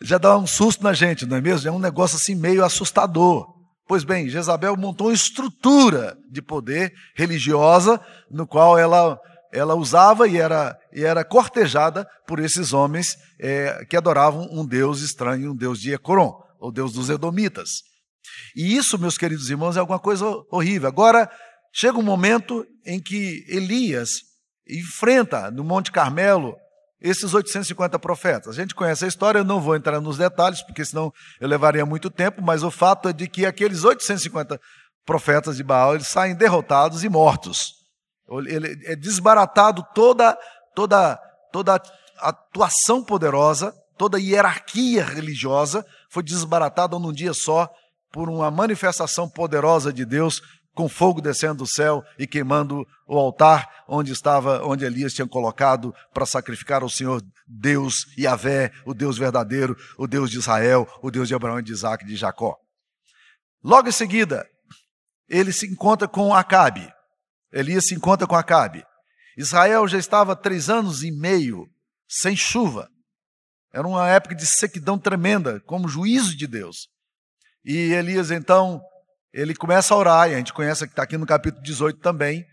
já 0.00 0.18
dá 0.18 0.36
um 0.36 0.46
susto 0.46 0.82
na 0.82 0.92
gente, 0.92 1.24
não 1.24 1.36
é 1.36 1.40
mesmo? 1.40 1.68
É 1.68 1.72
um 1.72 1.78
negócio 1.78 2.16
assim 2.16 2.34
meio 2.34 2.64
assustador. 2.64 3.46
Pois 3.86 4.02
bem, 4.02 4.28
Jezabel 4.28 4.76
montou 4.76 5.06
uma 5.08 5.14
estrutura 5.14 6.18
de 6.28 6.42
poder 6.42 6.92
religiosa, 7.14 8.00
no 8.28 8.46
qual 8.46 8.76
ela 8.76 9.16
ela 9.52 9.74
usava 9.74 10.28
e 10.28 10.36
era, 10.36 10.76
e 10.92 11.02
era 11.02 11.24
cortejada 11.24 12.06
por 12.26 12.40
esses 12.40 12.74
homens 12.74 13.16
é, 13.40 13.86
que 13.88 13.96
adoravam 13.96 14.46
um 14.50 14.66
Deus 14.66 15.00
estranho, 15.00 15.52
um 15.52 15.56
Deus 15.56 15.80
de 15.80 15.94
Ecoron, 15.94 16.34
o 16.60 16.70
Deus 16.70 16.92
dos 16.92 17.08
Edomitas. 17.08 17.82
E 18.54 18.76
isso, 18.76 18.98
meus 18.98 19.16
queridos 19.16 19.48
irmãos, 19.48 19.76
é 19.76 19.80
alguma 19.80 19.98
coisa 19.98 20.26
horrível. 20.50 20.88
Agora, 20.88 21.30
chega 21.76 21.98
um 21.98 22.02
momento 22.02 22.66
em 22.86 22.98
que 22.98 23.44
Elias 23.46 24.08
enfrenta 24.66 25.50
no 25.50 25.62
Monte 25.62 25.92
Carmelo 25.92 26.56
esses 26.98 27.34
850 27.34 27.98
profetas. 27.98 28.48
A 28.58 28.62
gente 28.62 28.74
conhece 28.74 29.04
a 29.04 29.08
história, 29.08 29.40
eu 29.40 29.44
não 29.44 29.60
vou 29.60 29.76
entrar 29.76 30.00
nos 30.00 30.16
detalhes, 30.16 30.62
porque 30.62 30.82
senão 30.86 31.12
eu 31.38 31.46
levaria 31.46 31.84
muito 31.84 32.08
tempo, 32.08 32.40
mas 32.40 32.62
o 32.62 32.70
fato 32.70 33.10
é 33.10 33.12
de 33.12 33.28
que 33.28 33.44
aqueles 33.44 33.84
850 33.84 34.58
profetas 35.04 35.58
de 35.58 35.62
Baal, 35.62 35.94
eles 35.94 36.08
saem 36.08 36.34
derrotados 36.34 37.04
e 37.04 37.10
mortos. 37.10 37.74
Ele 38.46 38.74
é 38.86 38.96
desbaratado 38.96 39.84
toda, 39.94 40.34
toda, 40.74 41.20
toda 41.52 41.82
atuação 42.18 43.04
poderosa, 43.04 43.74
toda 43.98 44.18
hierarquia 44.18 45.04
religiosa 45.04 45.84
foi 46.10 46.22
desbaratada 46.22 46.98
num 46.98 47.12
dia 47.12 47.34
só 47.34 47.70
por 48.10 48.30
uma 48.30 48.50
manifestação 48.50 49.28
poderosa 49.28 49.92
de 49.92 50.06
Deus 50.06 50.40
com 50.76 50.90
fogo 50.90 51.22
descendo 51.22 51.64
do 51.64 51.66
céu 51.66 52.04
e 52.18 52.26
queimando 52.26 52.86
o 53.08 53.18
altar 53.18 53.84
onde 53.88 54.12
estava, 54.12 54.62
onde 54.62 54.84
Elias 54.84 55.14
tinha 55.14 55.26
colocado 55.26 55.92
para 56.12 56.26
sacrificar 56.26 56.82
ao 56.82 56.90
Senhor 56.90 57.24
Deus 57.46 58.06
Yahvé, 58.16 58.70
o 58.84 58.92
Deus 58.92 59.16
verdadeiro, 59.16 59.74
o 59.96 60.06
Deus 60.06 60.30
de 60.30 60.38
Israel, 60.38 60.86
o 61.02 61.10
Deus 61.10 61.28
de 61.28 61.34
Abraão, 61.34 61.62
de 61.62 61.72
Isaac 61.72 62.04
e 62.04 62.06
de 62.06 62.14
Jacó. 62.14 62.58
Logo 63.64 63.88
em 63.88 63.92
seguida, 63.92 64.46
ele 65.26 65.50
se 65.50 65.66
encontra 65.66 66.06
com 66.06 66.34
Acabe. 66.34 66.86
Elias 67.50 67.86
se 67.86 67.94
encontra 67.94 68.26
com 68.26 68.36
Acabe. 68.36 68.84
Israel 69.34 69.88
já 69.88 69.98
estava 69.98 70.36
três 70.36 70.68
anos 70.68 71.02
e 71.02 71.10
meio 71.10 71.66
sem 72.06 72.36
chuva. 72.36 72.86
Era 73.72 73.88
uma 73.88 74.08
época 74.08 74.34
de 74.34 74.46
sequidão 74.46 74.98
tremenda, 74.98 75.58
como 75.60 75.88
juízo 75.88 76.36
de 76.36 76.46
Deus. 76.46 76.88
E 77.64 77.92
Elias, 77.94 78.30
então, 78.30 78.82
ele 79.36 79.54
começa 79.54 79.92
a 79.92 79.96
orar, 79.98 80.30
e 80.30 80.34
a 80.34 80.38
gente 80.38 80.54
conhece 80.54 80.86
que 80.86 80.92
está 80.92 81.02
aqui 81.02 81.18
no 81.18 81.26
capítulo 81.26 81.62
18 81.62 82.00
também. 82.00 82.46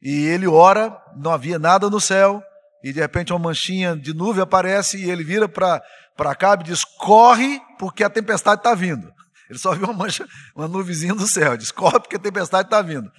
E 0.00 0.24
ele 0.24 0.48
ora, 0.48 0.96
não 1.14 1.30
havia 1.30 1.58
nada 1.58 1.90
no 1.90 2.00
céu, 2.00 2.42
e 2.82 2.90
de 2.90 3.00
repente 3.00 3.34
uma 3.34 3.38
manchinha 3.38 3.94
de 3.94 4.14
nuvem 4.14 4.42
aparece, 4.42 4.96
e 4.96 5.10
ele 5.10 5.22
vira 5.22 5.46
para 5.46 5.82
Acabe 6.16 6.64
e 6.64 6.66
diz: 6.68 6.84
Corre, 6.84 7.60
porque 7.78 8.02
a 8.02 8.08
tempestade 8.08 8.60
está 8.60 8.74
vindo. 8.74 9.12
Ele 9.50 9.58
só 9.58 9.74
viu 9.74 9.84
uma 9.84 9.92
mancha, 9.92 10.26
uma 10.56 10.66
nuvezinha 10.66 11.14
do 11.14 11.28
céu, 11.28 11.54
diz: 11.54 11.70
Corre, 11.70 12.00
porque 12.00 12.16
a 12.16 12.20
tempestade 12.20 12.66
está 12.66 12.80
vindo. 12.80 13.12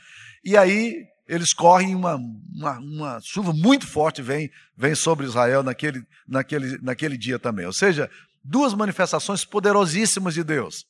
E 0.44 0.58
aí 0.58 1.06
eles 1.28 1.54
correm 1.54 1.94
uma, 1.94 2.16
uma, 2.16 2.80
uma, 2.80 3.20
chuva 3.22 3.54
muito 3.54 3.86
forte 3.86 4.24
vem, 4.24 4.50
vem 4.76 4.96
sobre 4.96 5.28
Israel 5.28 5.62
naquele, 5.62 6.04
naquele, 6.28 6.80
naquele 6.82 7.18
dia 7.18 7.38
também. 7.38 7.68
Ou 7.68 7.74
seja, 7.74 8.10
duas 8.44 8.74
manifestações 8.74 9.46
poderosíssimas 9.46 10.34
de 10.34 10.44
Deus. 10.44 10.84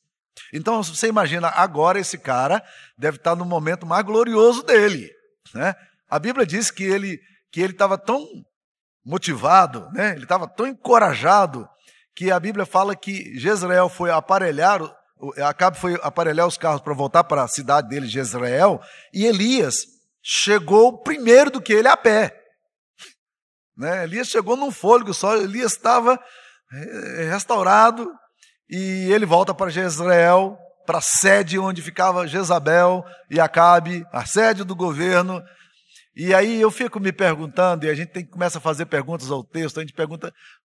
Então 0.52 0.82
você 0.82 1.08
imagina, 1.08 1.48
agora 1.48 1.98
esse 1.98 2.18
cara 2.18 2.62
deve 2.96 3.16
estar 3.16 3.34
no 3.34 3.44
momento 3.44 3.86
mais 3.86 4.04
glorioso 4.04 4.62
dele. 4.62 5.10
Né? 5.52 5.74
A 6.08 6.18
Bíblia 6.18 6.46
diz 6.46 6.70
que 6.70 6.84
ele 6.84 7.20
que 7.50 7.60
ele 7.60 7.72
estava 7.72 7.96
tão 7.96 8.26
motivado, 9.04 9.88
né? 9.92 10.12
ele 10.12 10.24
estava 10.24 10.48
tão 10.48 10.66
encorajado, 10.66 11.68
que 12.14 12.30
a 12.30 12.40
Bíblia 12.40 12.66
fala 12.66 12.96
que 12.96 13.38
Jezreel 13.38 13.88
foi 13.88 14.10
aparelhar, 14.10 14.80
Acabe 15.46 15.78
foi 15.78 15.98
aparelhar 16.02 16.46
os 16.46 16.58
carros 16.58 16.80
para 16.80 16.92
voltar 16.94 17.24
para 17.24 17.44
a 17.44 17.48
cidade 17.48 17.88
dele, 17.88 18.06
Jezreel, 18.06 18.80
e 19.12 19.24
Elias 19.24 19.86
chegou 20.22 21.02
primeiro 21.02 21.50
do 21.50 21.60
que 21.60 21.72
ele 21.72 21.88
a 21.88 21.96
pé. 21.96 22.36
Né? 23.76 24.04
Elias 24.04 24.28
chegou 24.28 24.56
num 24.56 24.70
fôlego 24.70 25.14
só, 25.14 25.36
Elias 25.36 25.72
estava 25.72 26.18
eh, 26.72 27.28
restaurado 27.30 28.10
e 28.68 29.10
ele 29.12 29.26
volta 29.26 29.54
para 29.54 29.70
Jezreel, 29.70 30.56
para 30.86 30.98
a 30.98 31.02
sede 31.02 31.58
onde 31.58 31.82
ficava 31.82 32.26
Jezabel 32.26 33.04
e 33.30 33.40
Acabe, 33.40 34.04
a 34.12 34.24
sede 34.26 34.64
do 34.64 34.74
governo. 34.74 35.42
E 36.14 36.32
aí 36.34 36.60
eu 36.60 36.70
fico 36.70 37.00
me 37.00 37.12
perguntando, 37.12 37.86
e 37.86 37.90
a 37.90 37.94
gente 37.94 38.12
tem, 38.12 38.24
começa 38.24 38.58
a 38.58 38.60
fazer 38.60 38.86
perguntas 38.86 39.30
ao 39.30 39.42
texto, 39.42 39.78
a 39.78 39.80
gente 39.80 39.92
pergunta, 39.92 40.32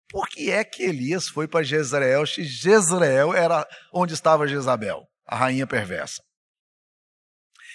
por 0.08 0.28
que 0.28 0.50
é 0.50 0.64
que 0.64 0.84
Elias 0.84 1.28
foi 1.28 1.46
para 1.46 1.64
Jezreel, 1.64 2.26
se 2.26 2.44
Jezreel 2.44 3.34
era 3.34 3.66
onde 3.92 4.14
estava 4.14 4.46
Jezabel, 4.46 5.02
a 5.26 5.36
rainha 5.36 5.66
perversa? 5.66 6.22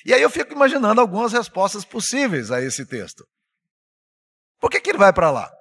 E 0.05 0.13
aí 0.13 0.21
eu 0.21 0.29
fico 0.29 0.53
imaginando 0.53 0.99
algumas 0.99 1.31
respostas 1.31 1.85
possíveis 1.85 2.51
a 2.51 2.61
esse 2.61 2.85
texto. 2.85 3.23
Por 4.59 4.69
que, 4.69 4.79
que 4.79 4.89
ele 4.89 4.97
vai 4.97 5.13
para 5.13 5.29
lá? 5.29 5.51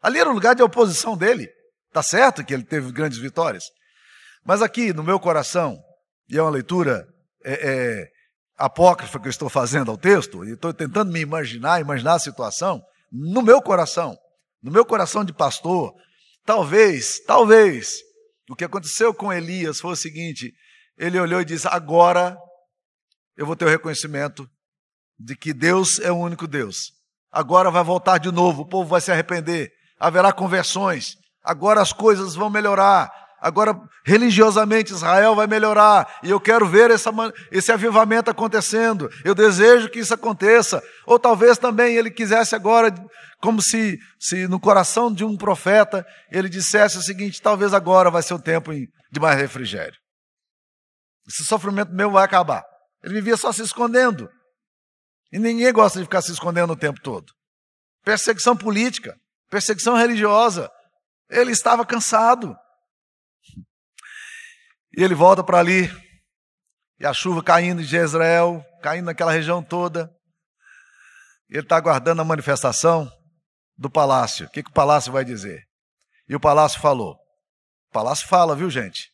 Ali 0.00 0.18
era 0.18 0.30
o 0.30 0.32
lugar 0.32 0.54
de 0.54 0.62
oposição 0.62 1.16
dele. 1.16 1.48
Tá 1.92 2.02
certo 2.02 2.44
que 2.44 2.52
ele 2.52 2.64
teve 2.64 2.90
grandes 2.92 3.18
vitórias. 3.18 3.64
Mas 4.46 4.62
aqui 4.62 4.92
no 4.92 5.02
meu 5.02 5.18
coração, 5.18 5.82
e 6.28 6.38
é 6.38 6.42
uma 6.42 6.50
leitura 6.50 7.06
é, 7.44 7.52
é, 7.52 8.08
apócrifa 8.56 9.18
que 9.18 9.26
eu 9.26 9.30
estou 9.30 9.48
fazendo 9.48 9.90
ao 9.90 9.98
texto, 9.98 10.44
e 10.44 10.52
estou 10.52 10.72
tentando 10.72 11.12
me 11.12 11.20
imaginar, 11.20 11.80
imaginar 11.80 12.14
a 12.14 12.20
situação, 12.20 12.80
no 13.10 13.42
meu 13.42 13.60
coração, 13.60 14.16
no 14.62 14.70
meu 14.70 14.84
coração 14.84 15.24
de 15.24 15.32
pastor, 15.32 15.92
talvez, 16.44 17.18
talvez, 17.26 17.96
o 18.48 18.54
que 18.54 18.64
aconteceu 18.64 19.12
com 19.12 19.32
Elias 19.32 19.80
foi 19.80 19.92
o 19.92 19.96
seguinte: 19.96 20.52
ele 20.96 21.18
olhou 21.18 21.40
e 21.40 21.44
disse: 21.44 21.66
agora 21.68 22.36
eu 23.36 23.44
vou 23.44 23.56
ter 23.56 23.64
o 23.64 23.70
reconhecimento 23.70 24.48
de 25.18 25.34
que 25.34 25.52
Deus 25.52 25.98
é 25.98 26.12
o 26.12 26.16
único 26.16 26.46
Deus. 26.46 26.92
Agora 27.32 27.70
vai 27.70 27.82
voltar 27.82 28.18
de 28.18 28.30
novo, 28.30 28.62
o 28.62 28.68
povo 28.68 28.88
vai 28.88 29.00
se 29.00 29.10
arrepender, 29.10 29.72
haverá 29.98 30.32
conversões, 30.32 31.16
agora 31.42 31.80
as 31.80 31.92
coisas 31.92 32.34
vão 32.34 32.48
melhorar. 32.48 33.25
Agora 33.40 33.78
religiosamente 34.04 34.92
Israel 34.92 35.34
vai 35.34 35.46
melhorar, 35.46 36.18
e 36.22 36.30
eu 36.30 36.40
quero 36.40 36.66
ver 36.66 36.90
essa, 36.90 37.10
esse 37.50 37.70
avivamento 37.72 38.30
acontecendo, 38.30 39.10
eu 39.24 39.34
desejo 39.34 39.88
que 39.88 39.98
isso 39.98 40.14
aconteça. 40.14 40.82
Ou 41.06 41.18
talvez 41.18 41.58
também 41.58 41.96
ele 41.96 42.10
quisesse 42.10 42.54
agora, 42.54 42.94
como 43.40 43.62
se, 43.62 43.98
se 44.18 44.46
no 44.48 44.60
coração 44.60 45.12
de 45.12 45.24
um 45.24 45.36
profeta, 45.36 46.06
ele 46.30 46.48
dissesse 46.48 46.98
o 46.98 47.02
seguinte: 47.02 47.42
talvez 47.42 47.74
agora 47.74 48.10
vai 48.10 48.22
ser 48.22 48.34
o 48.34 48.42
tempo 48.42 48.72
de 48.72 49.20
mais 49.20 49.38
refrigério. 49.38 49.98
Esse 51.28 51.44
sofrimento 51.44 51.92
meu 51.92 52.10
vai 52.10 52.24
acabar. 52.24 52.64
Ele 53.02 53.14
vivia 53.14 53.36
só 53.36 53.52
se 53.52 53.62
escondendo. 53.62 54.28
E 55.32 55.38
ninguém 55.38 55.72
gosta 55.72 55.98
de 55.98 56.04
ficar 56.04 56.22
se 56.22 56.32
escondendo 56.32 56.72
o 56.72 56.76
tempo 56.76 57.00
todo. 57.02 57.26
Perseguição 58.04 58.56
política, 58.56 59.16
perseguição 59.50 59.96
religiosa. 59.96 60.70
Ele 61.28 61.50
estava 61.50 61.84
cansado. 61.84 62.56
E 64.96 65.04
ele 65.04 65.14
volta 65.14 65.44
para 65.44 65.58
ali, 65.58 65.90
e 66.98 67.04
a 67.04 67.12
chuva 67.12 67.42
caindo 67.42 67.82
de 67.82 67.88
Jezreel, 67.88 68.64
caindo 68.82 69.04
naquela 69.04 69.30
região 69.30 69.62
toda. 69.62 70.10
Ele 71.50 71.60
está 71.60 71.76
aguardando 71.76 72.22
a 72.22 72.24
manifestação 72.24 73.10
do 73.76 73.90
palácio. 73.90 74.46
O 74.46 74.50
que, 74.50 74.62
que 74.62 74.70
o 74.70 74.72
palácio 74.72 75.12
vai 75.12 75.24
dizer? 75.24 75.64
E 76.26 76.34
o 76.34 76.40
palácio 76.40 76.80
falou. 76.80 77.12
O 77.90 77.92
palácio 77.92 78.26
fala, 78.26 78.56
viu, 78.56 78.70
gente? 78.70 79.10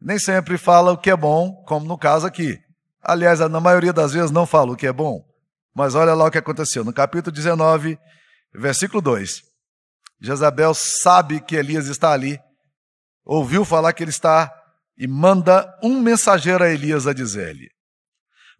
Nem 0.00 0.18
sempre 0.18 0.56
fala 0.56 0.92
o 0.92 0.98
que 0.98 1.10
é 1.10 1.16
bom, 1.16 1.62
como 1.66 1.86
no 1.86 1.98
caso 1.98 2.26
aqui. 2.26 2.58
Aliás, 3.02 3.40
na 3.40 3.60
maioria 3.60 3.92
das 3.92 4.12
vezes 4.12 4.30
não 4.30 4.46
fala 4.46 4.72
o 4.72 4.76
que 4.76 4.86
é 4.86 4.92
bom. 4.92 5.22
Mas 5.74 5.94
olha 5.94 6.14
lá 6.14 6.24
o 6.24 6.30
que 6.30 6.38
aconteceu. 6.38 6.84
No 6.84 6.92
capítulo 6.92 7.34
19, 7.34 7.98
versículo 8.54 9.02
2. 9.02 9.42
Jezabel 10.20 10.72
sabe 10.74 11.40
que 11.40 11.54
Elias 11.54 11.86
está 11.86 12.12
ali, 12.12 12.40
ouviu 13.24 13.64
falar 13.64 13.92
que 13.92 14.02
ele 14.02 14.10
está 14.10 14.57
e 14.98 15.06
manda 15.06 15.66
um 15.82 16.00
mensageiro 16.00 16.64
a 16.64 16.68
Elias 16.68 17.06
a 17.06 17.12
dizer-lhe: 17.12 17.68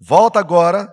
Volta 0.01 0.39
agora, 0.39 0.89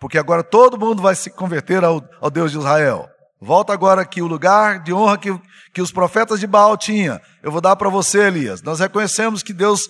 porque 0.00 0.18
agora 0.18 0.42
todo 0.42 0.78
mundo 0.78 1.02
vai 1.02 1.14
se 1.14 1.30
converter 1.30 1.84
ao, 1.84 2.02
ao 2.20 2.30
Deus 2.30 2.50
de 2.50 2.58
Israel. 2.58 3.06
Volta 3.38 3.72
agora 3.72 4.00
aqui 4.00 4.22
o 4.22 4.26
lugar 4.26 4.82
de 4.82 4.94
honra 4.94 5.18
que, 5.18 5.28
que 5.74 5.82
os 5.82 5.92
profetas 5.92 6.40
de 6.40 6.46
Baal 6.46 6.76
tinham. 6.76 7.20
Eu 7.42 7.52
vou 7.52 7.60
dar 7.60 7.76
para 7.76 7.90
você, 7.90 8.20
Elias. 8.26 8.62
Nós 8.62 8.80
reconhecemos 8.80 9.42
que 9.42 9.52
Deus 9.52 9.86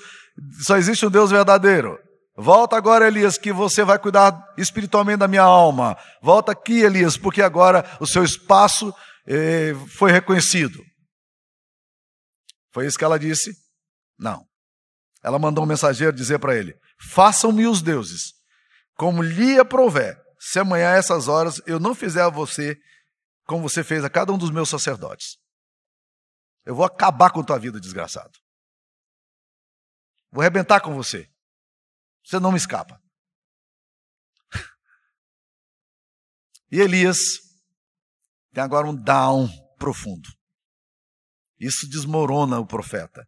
só 0.62 0.76
existe 0.76 1.06
um 1.06 1.10
Deus 1.10 1.30
verdadeiro. 1.30 1.96
Volta 2.36 2.76
agora, 2.76 3.06
Elias, 3.06 3.38
que 3.38 3.52
você 3.52 3.84
vai 3.84 3.98
cuidar 3.98 4.36
espiritualmente 4.58 5.20
da 5.20 5.28
minha 5.28 5.42
alma. 5.42 5.96
Volta 6.20 6.52
aqui, 6.52 6.80
Elias, 6.80 7.16
porque 7.16 7.40
agora 7.40 7.88
o 7.98 8.06
seu 8.06 8.24
espaço 8.24 8.92
eh, 9.26 9.74
foi 9.96 10.12
reconhecido. 10.12 10.82
Foi 12.74 12.86
isso 12.86 12.98
que 12.98 13.04
ela 13.04 13.18
disse? 13.18 13.52
Não. 14.18 14.44
Ela 15.26 15.40
mandou 15.40 15.64
um 15.64 15.66
mensageiro 15.66 16.12
dizer 16.12 16.38
para 16.38 16.54
ele: 16.54 16.78
Façam-me 17.00 17.66
os 17.66 17.82
deuses, 17.82 18.32
como 18.94 19.24
lhe 19.24 19.58
aprouver, 19.58 20.16
se 20.38 20.60
amanhã 20.60 20.92
a 20.92 20.96
essas 20.96 21.26
horas 21.26 21.60
eu 21.66 21.80
não 21.80 21.96
fizer 21.96 22.22
a 22.22 22.28
você 22.28 22.80
como 23.44 23.68
você 23.68 23.82
fez 23.82 24.04
a 24.04 24.08
cada 24.08 24.32
um 24.32 24.38
dos 24.38 24.52
meus 24.52 24.68
sacerdotes. 24.68 25.36
Eu 26.64 26.76
vou 26.76 26.84
acabar 26.84 27.32
com 27.32 27.42
tua 27.42 27.58
vida, 27.58 27.80
desgraçado. 27.80 28.38
Vou 30.30 30.42
arrebentar 30.42 30.80
com 30.80 30.94
você. 30.94 31.28
Você 32.24 32.38
não 32.38 32.52
me 32.52 32.58
escapa. 32.58 33.02
E 36.70 36.80
Elias 36.80 37.18
tem 38.52 38.62
agora 38.62 38.86
um 38.86 38.94
down 38.94 39.48
profundo. 39.76 40.28
Isso 41.58 41.88
desmorona 41.88 42.60
o 42.60 42.66
profeta. 42.66 43.26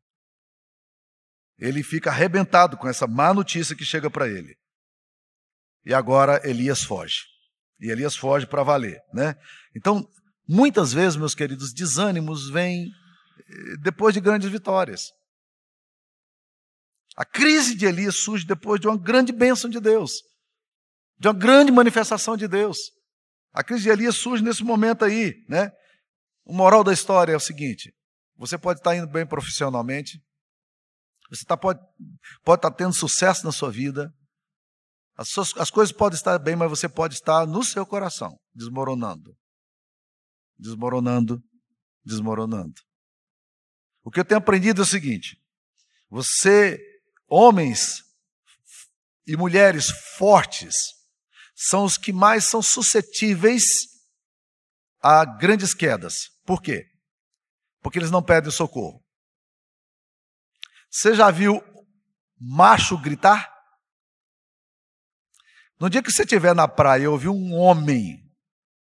Ele 1.58 1.82
fica 1.82 2.10
arrebentado 2.10 2.76
com 2.76 2.88
essa 2.88 3.06
má 3.06 3.34
notícia 3.34 3.74
que 3.74 3.84
chega 3.84 4.08
para 4.10 4.28
ele. 4.28 4.56
E 5.84 5.92
agora 5.92 6.40
Elias 6.48 6.82
foge. 6.82 7.24
E 7.80 7.90
Elias 7.90 8.16
foge 8.16 8.46
para 8.46 8.62
valer, 8.62 9.00
né? 9.12 9.34
Então, 9.74 10.06
muitas 10.46 10.92
vezes, 10.92 11.16
meus 11.16 11.34
queridos, 11.34 11.72
desânimos 11.72 12.50
vêm 12.50 12.86
eh, 12.86 13.76
depois 13.82 14.14
de 14.14 14.20
grandes 14.20 14.50
vitórias. 14.50 15.10
A 17.16 17.24
crise 17.24 17.74
de 17.74 17.86
Elias 17.86 18.16
surge 18.16 18.46
depois 18.46 18.80
de 18.80 18.86
uma 18.86 18.96
grande 18.96 19.32
bênção 19.32 19.68
de 19.68 19.80
Deus, 19.80 20.22
de 21.18 21.26
uma 21.26 21.34
grande 21.34 21.72
manifestação 21.72 22.36
de 22.36 22.46
Deus. 22.46 22.78
A 23.52 23.64
crise 23.64 23.84
de 23.84 23.88
Elias 23.88 24.16
surge 24.16 24.42
nesse 24.42 24.62
momento 24.62 25.04
aí, 25.04 25.34
né? 25.48 25.72
O 26.44 26.54
moral 26.54 26.84
da 26.84 26.92
história 26.92 27.32
é 27.32 27.36
o 27.36 27.40
seguinte: 27.40 27.92
você 28.36 28.56
pode 28.56 28.78
estar 28.80 28.94
indo 28.94 29.08
bem 29.08 29.26
profissionalmente, 29.26 30.20
você 31.28 31.44
tá, 31.44 31.56
pode, 31.56 31.80
estar 32.46 32.70
tendo 32.70 32.94
sucesso 32.94 33.44
na 33.44 33.52
sua 33.52 33.70
vida, 33.70 34.12
as, 35.16 35.28
suas, 35.28 35.52
as 35.56 35.70
coisas 35.70 35.94
podem 35.94 36.16
estar 36.16 36.38
bem, 36.38 36.56
mas 36.56 36.70
você 36.70 36.88
pode 36.88 37.14
estar 37.14 37.46
no 37.46 37.62
seu 37.62 37.84
coração, 37.84 38.38
desmoronando. 38.54 39.36
Desmoronando, 40.58 41.42
desmoronando. 42.04 42.80
O 44.02 44.10
que 44.10 44.20
eu 44.20 44.24
tenho 44.24 44.38
aprendido 44.38 44.80
é 44.80 44.84
o 44.84 44.86
seguinte: 44.86 45.36
você, 46.08 46.78
homens 47.28 48.02
e 49.26 49.36
mulheres 49.36 49.90
fortes, 50.16 50.74
são 51.54 51.84
os 51.84 51.98
que 51.98 52.12
mais 52.12 52.44
são 52.44 52.62
suscetíveis 52.62 53.64
a 55.02 55.24
grandes 55.24 55.74
quedas. 55.74 56.30
Por 56.44 56.62
quê? 56.62 56.86
Porque 57.82 57.98
eles 57.98 58.10
não 58.10 58.22
pedem 58.22 58.50
socorro. 58.50 59.04
Você 60.90 61.14
já 61.14 61.30
viu 61.30 61.62
macho 62.40 62.96
gritar? 63.00 63.52
No 65.78 65.88
dia 65.88 66.02
que 66.02 66.10
você 66.10 66.22
estiver 66.22 66.54
na 66.54 66.66
praia 66.66 67.04
e 67.04 67.08
ouvir 67.08 67.28
um 67.28 67.54
homem 67.54 68.18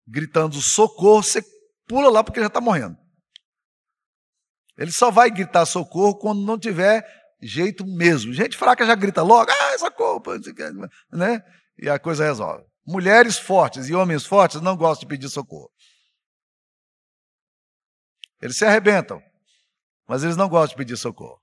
gritando 0.07 0.59
socorro, 0.61 1.21
você 1.21 1.43
pula 1.87 2.09
lá 2.09 2.23
porque 2.23 2.39
já 2.39 2.47
está 2.47 2.61
morrendo. 2.61 2.97
Ele 4.77 4.91
só 4.91 5.11
vai 5.11 5.29
gritar 5.29 5.65
socorro 5.65 6.17
quando 6.17 6.45
não 6.45 6.57
tiver 6.57 7.03
jeito 7.41 7.85
mesmo. 7.85 8.33
Gente 8.33 8.57
fraca 8.57 8.85
já 8.85 8.95
grita 8.95 9.21
logo, 9.21 9.51
ah, 9.51 9.77
socorro, 9.77 10.21
né? 11.11 11.41
E 11.77 11.89
a 11.89 11.99
coisa 11.99 12.25
resolve. 12.25 12.65
Mulheres 12.85 13.37
fortes 13.37 13.89
e 13.89 13.93
homens 13.93 14.25
fortes 14.25 14.61
não 14.61 14.77
gostam 14.77 15.07
de 15.07 15.15
pedir 15.15 15.29
socorro. 15.29 15.69
Eles 18.41 18.57
se 18.57 18.65
arrebentam, 18.65 19.21
mas 20.07 20.23
eles 20.23 20.37
não 20.37 20.47
gostam 20.47 20.69
de 20.69 20.75
pedir 20.77 20.97
socorro. 20.97 21.41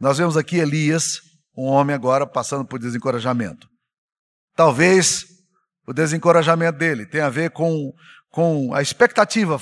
Nós 0.00 0.18
vemos 0.18 0.36
aqui 0.36 0.56
Elias, 0.58 1.20
um 1.56 1.64
homem 1.64 1.94
agora 1.94 2.26
passando 2.26 2.64
por 2.64 2.78
desencorajamento. 2.78 3.68
Talvez 4.54 5.26
o 5.86 5.92
desencorajamento 5.92 6.78
dele 6.78 7.04
tenha 7.04 7.26
a 7.26 7.30
ver 7.30 7.50
com, 7.50 7.92
com 8.30 8.72
a 8.72 8.80
expectativa 8.80 9.60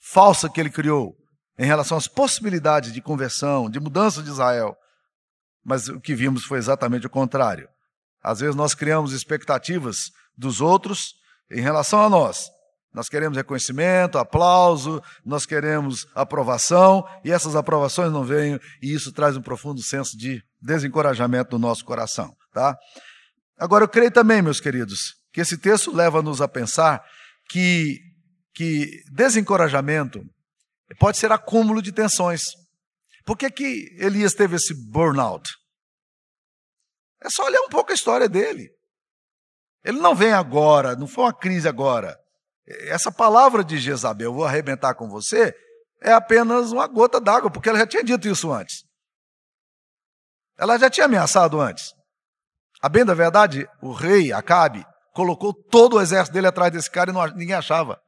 falsa 0.00 0.48
que 0.48 0.60
ele 0.60 0.70
criou 0.70 1.16
em 1.58 1.66
relação 1.66 1.96
às 1.96 2.06
possibilidades 2.06 2.92
de 2.92 3.02
conversão, 3.02 3.68
de 3.68 3.80
mudança 3.80 4.22
de 4.22 4.30
Israel. 4.30 4.76
Mas 5.64 5.88
o 5.88 6.00
que 6.00 6.14
vimos 6.14 6.44
foi 6.44 6.58
exatamente 6.58 7.06
o 7.06 7.10
contrário. 7.10 7.68
Às 8.22 8.40
vezes 8.40 8.54
nós 8.54 8.74
criamos 8.74 9.12
expectativas 9.12 10.10
dos 10.36 10.60
outros 10.60 11.14
em 11.50 11.60
relação 11.60 12.00
a 12.00 12.08
nós. 12.08 12.50
Nós 12.92 13.08
queremos 13.08 13.36
reconhecimento, 13.36 14.18
aplauso, 14.18 15.02
nós 15.24 15.46
queremos 15.46 16.06
aprovação, 16.14 17.06
e 17.24 17.32
essas 17.32 17.56
aprovações 17.56 18.12
não 18.12 18.22
vêm, 18.22 18.60
e 18.82 18.92
isso 18.92 19.12
traz 19.12 19.36
um 19.36 19.42
profundo 19.42 19.82
senso 19.82 20.16
de 20.16 20.42
desencorajamento 20.60 21.58
no 21.58 21.66
nosso 21.66 21.84
coração, 21.84 22.36
tá? 22.52 22.76
Agora, 23.58 23.84
eu 23.84 23.88
creio 23.88 24.10
também, 24.10 24.42
meus 24.42 24.60
queridos, 24.60 25.14
que 25.32 25.40
esse 25.40 25.56
texto 25.56 25.90
leva-nos 25.94 26.42
a 26.42 26.48
pensar 26.48 27.02
que, 27.48 27.98
que 28.54 29.02
desencorajamento 29.10 30.22
pode 30.98 31.16
ser 31.16 31.32
acúmulo 31.32 31.80
de 31.80 31.92
tensões. 31.92 32.42
Por 33.24 33.36
que, 33.38 33.50
que 33.50 33.96
Elias 33.98 34.34
teve 34.34 34.56
esse 34.56 34.74
burnout? 34.90 35.50
É 37.22 37.30
só 37.30 37.46
olhar 37.46 37.60
um 37.62 37.68
pouco 37.68 37.92
a 37.92 37.94
história 37.94 38.28
dele. 38.28 38.68
Ele 39.84 40.00
não 40.00 40.14
vem 40.14 40.32
agora, 40.32 40.96
não 40.96 41.06
foi 41.06 41.24
uma 41.24 41.32
crise 41.32 41.68
agora. 41.68 42.18
Essa 42.66 43.10
palavra 43.10 43.64
de 43.64 43.78
Jezabel, 43.78 44.32
vou 44.32 44.44
arrebentar 44.44 44.94
com 44.94 45.08
você, 45.08 45.54
é 46.00 46.12
apenas 46.12 46.72
uma 46.72 46.86
gota 46.86 47.20
d'água, 47.20 47.50
porque 47.50 47.68
ela 47.68 47.78
já 47.78 47.86
tinha 47.86 48.04
dito 48.04 48.28
isso 48.28 48.52
antes. 48.52 48.84
Ela 50.58 50.78
já 50.78 50.88
tinha 50.88 51.06
ameaçado 51.06 51.60
antes. 51.60 51.92
A 52.80 52.88
bem 52.88 53.04
da 53.04 53.14
verdade, 53.14 53.68
o 53.80 53.92
rei 53.92 54.32
Acabe 54.32 54.84
colocou 55.12 55.52
todo 55.52 55.96
o 55.96 56.00
exército 56.00 56.34
dele 56.34 56.46
atrás 56.46 56.72
desse 56.72 56.90
cara 56.90 57.10
e 57.10 57.14
não, 57.14 57.24
ninguém 57.28 57.54
achava. 57.54 58.00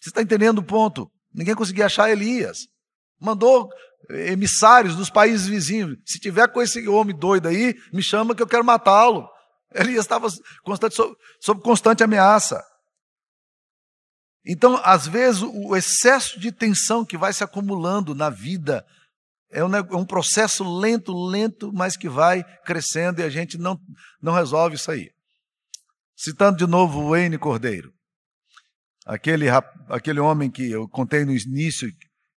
Você 0.00 0.10
está 0.10 0.22
entendendo 0.22 0.58
o 0.58 0.64
ponto? 0.64 1.10
Ninguém 1.32 1.54
conseguia 1.54 1.86
achar 1.86 2.10
Elias. 2.10 2.58
Mandou 3.20 3.68
emissários 4.10 4.96
dos 4.96 5.10
países 5.10 5.46
vizinhos. 5.46 5.96
Se 6.06 6.18
tiver 6.18 6.48
com 6.48 6.62
esse 6.62 6.86
homem 6.88 7.16
doido 7.16 7.48
aí, 7.48 7.74
me 7.92 8.02
chama 8.02 8.34
que 8.34 8.42
eu 8.42 8.46
quero 8.46 8.64
matá-lo. 8.64 9.28
Elias 9.74 10.04
estava 10.04 10.28
constante, 10.62 10.94
sob, 10.94 11.16
sob 11.40 11.62
constante 11.62 12.02
ameaça. 12.02 12.64
Então, 14.44 14.80
às 14.82 15.06
vezes, 15.06 15.42
o 15.42 15.76
excesso 15.76 16.40
de 16.40 16.50
tensão 16.50 17.04
que 17.04 17.18
vai 17.18 17.32
se 17.32 17.44
acumulando 17.44 18.14
na 18.14 18.30
vida 18.30 18.84
é 19.50 19.64
um, 19.64 19.74
é 19.74 19.80
um, 19.96 20.04
processo 20.04 20.64
lento, 20.78 21.12
lento, 21.12 21.72
mas 21.72 21.96
que 21.96 22.08
vai 22.08 22.42
crescendo 22.64 23.20
e 23.20 23.24
a 23.24 23.30
gente 23.30 23.58
não, 23.58 23.78
não 24.22 24.32
resolve 24.32 24.76
isso 24.76 24.90
aí. 24.90 25.10
Citando 26.16 26.58
de 26.58 26.66
novo 26.66 27.00
o 27.00 27.10
Wayne 27.10 27.38
Cordeiro, 27.38 27.92
aquele, 29.06 29.46
aquele 29.88 30.20
homem 30.20 30.50
que 30.50 30.70
eu 30.70 30.88
contei 30.88 31.24
no 31.24 31.32
início, 31.32 31.90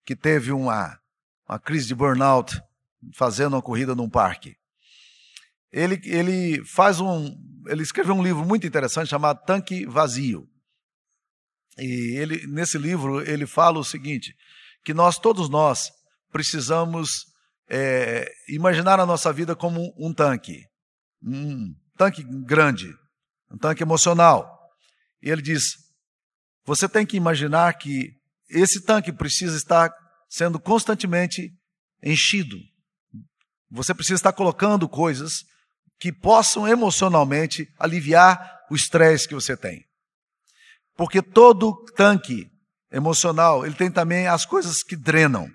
que 0.04 0.16
teve 0.16 0.52
uma, 0.52 0.98
uma 1.48 1.58
crise 1.58 1.86
de 1.86 1.94
burnout 1.94 2.60
fazendo 3.14 3.54
uma 3.54 3.62
corrida 3.62 3.94
num 3.94 4.08
parque. 4.08 4.57
Ele, 5.72 6.00
ele 6.04 6.64
faz 6.64 7.00
um, 7.00 7.34
ele 7.66 7.82
escreveu 7.82 8.14
um 8.14 8.22
livro 8.22 8.44
muito 8.44 8.66
interessante 8.66 9.08
chamado 9.08 9.44
Tanque 9.44 9.86
Vazio. 9.86 10.48
E 11.78 12.16
ele, 12.16 12.46
nesse 12.46 12.78
livro 12.78 13.20
ele 13.20 13.46
fala 13.46 13.78
o 13.78 13.84
seguinte, 13.84 14.34
que 14.84 14.94
nós, 14.94 15.18
todos 15.18 15.48
nós, 15.48 15.90
precisamos 16.30 17.26
é, 17.68 18.30
imaginar 18.48 18.98
a 18.98 19.06
nossa 19.06 19.32
vida 19.32 19.54
como 19.54 19.94
um 19.98 20.12
tanque, 20.12 20.64
um 21.22 21.74
tanque 21.96 22.22
grande, 22.44 22.92
um 23.50 23.58
tanque 23.58 23.82
emocional. 23.82 24.58
E 25.22 25.30
ele 25.30 25.42
diz: 25.42 25.62
você 26.64 26.88
tem 26.88 27.06
que 27.06 27.16
imaginar 27.16 27.72
que 27.74 28.12
esse 28.48 28.84
tanque 28.84 29.12
precisa 29.12 29.56
estar 29.56 29.92
sendo 30.28 30.58
constantemente 30.58 31.52
enchido. 32.02 32.56
Você 33.70 33.94
precisa 33.94 34.16
estar 34.16 34.32
colocando 34.32 34.88
coisas 34.88 35.44
que 35.98 36.12
possam 36.12 36.66
emocionalmente 36.66 37.68
aliviar 37.78 38.58
o 38.70 38.74
estresse 38.74 39.26
que 39.26 39.34
você 39.34 39.56
tem. 39.56 39.84
Porque 40.96 41.22
todo 41.22 41.84
tanque 41.96 42.46
emocional, 42.90 43.64
ele 43.64 43.74
tem 43.74 43.90
também 43.90 44.26
as 44.26 44.44
coisas 44.44 44.82
que 44.82 44.96
drenam. 44.96 45.48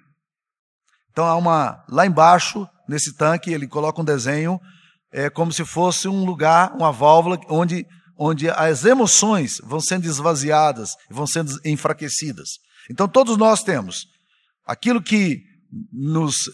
Então 1.12 1.26
há 1.26 1.36
uma 1.36 1.84
lá 1.90 2.06
embaixo 2.06 2.68
nesse 2.88 3.16
tanque 3.16 3.52
ele 3.52 3.68
coloca 3.68 4.02
um 4.02 4.06
desenho 4.06 4.60
é 5.12 5.30
como 5.30 5.54
se 5.54 5.64
fosse 5.64 6.08
um 6.08 6.26
lugar, 6.26 6.74
uma 6.74 6.92
válvula 6.92 7.40
onde 7.48 7.86
onde 8.18 8.50
as 8.50 8.86
emoções 8.86 9.60
vão 9.64 9.80
sendo 9.80 10.06
esvaziadas, 10.06 10.92
vão 11.10 11.26
sendo 11.26 11.52
enfraquecidas. 11.66 12.52
Então 12.90 13.08
todos 13.08 13.38
nós 13.38 13.64
temos 13.64 14.06
aquilo 14.66 15.02
que 15.02 15.42
nos, 15.92 16.50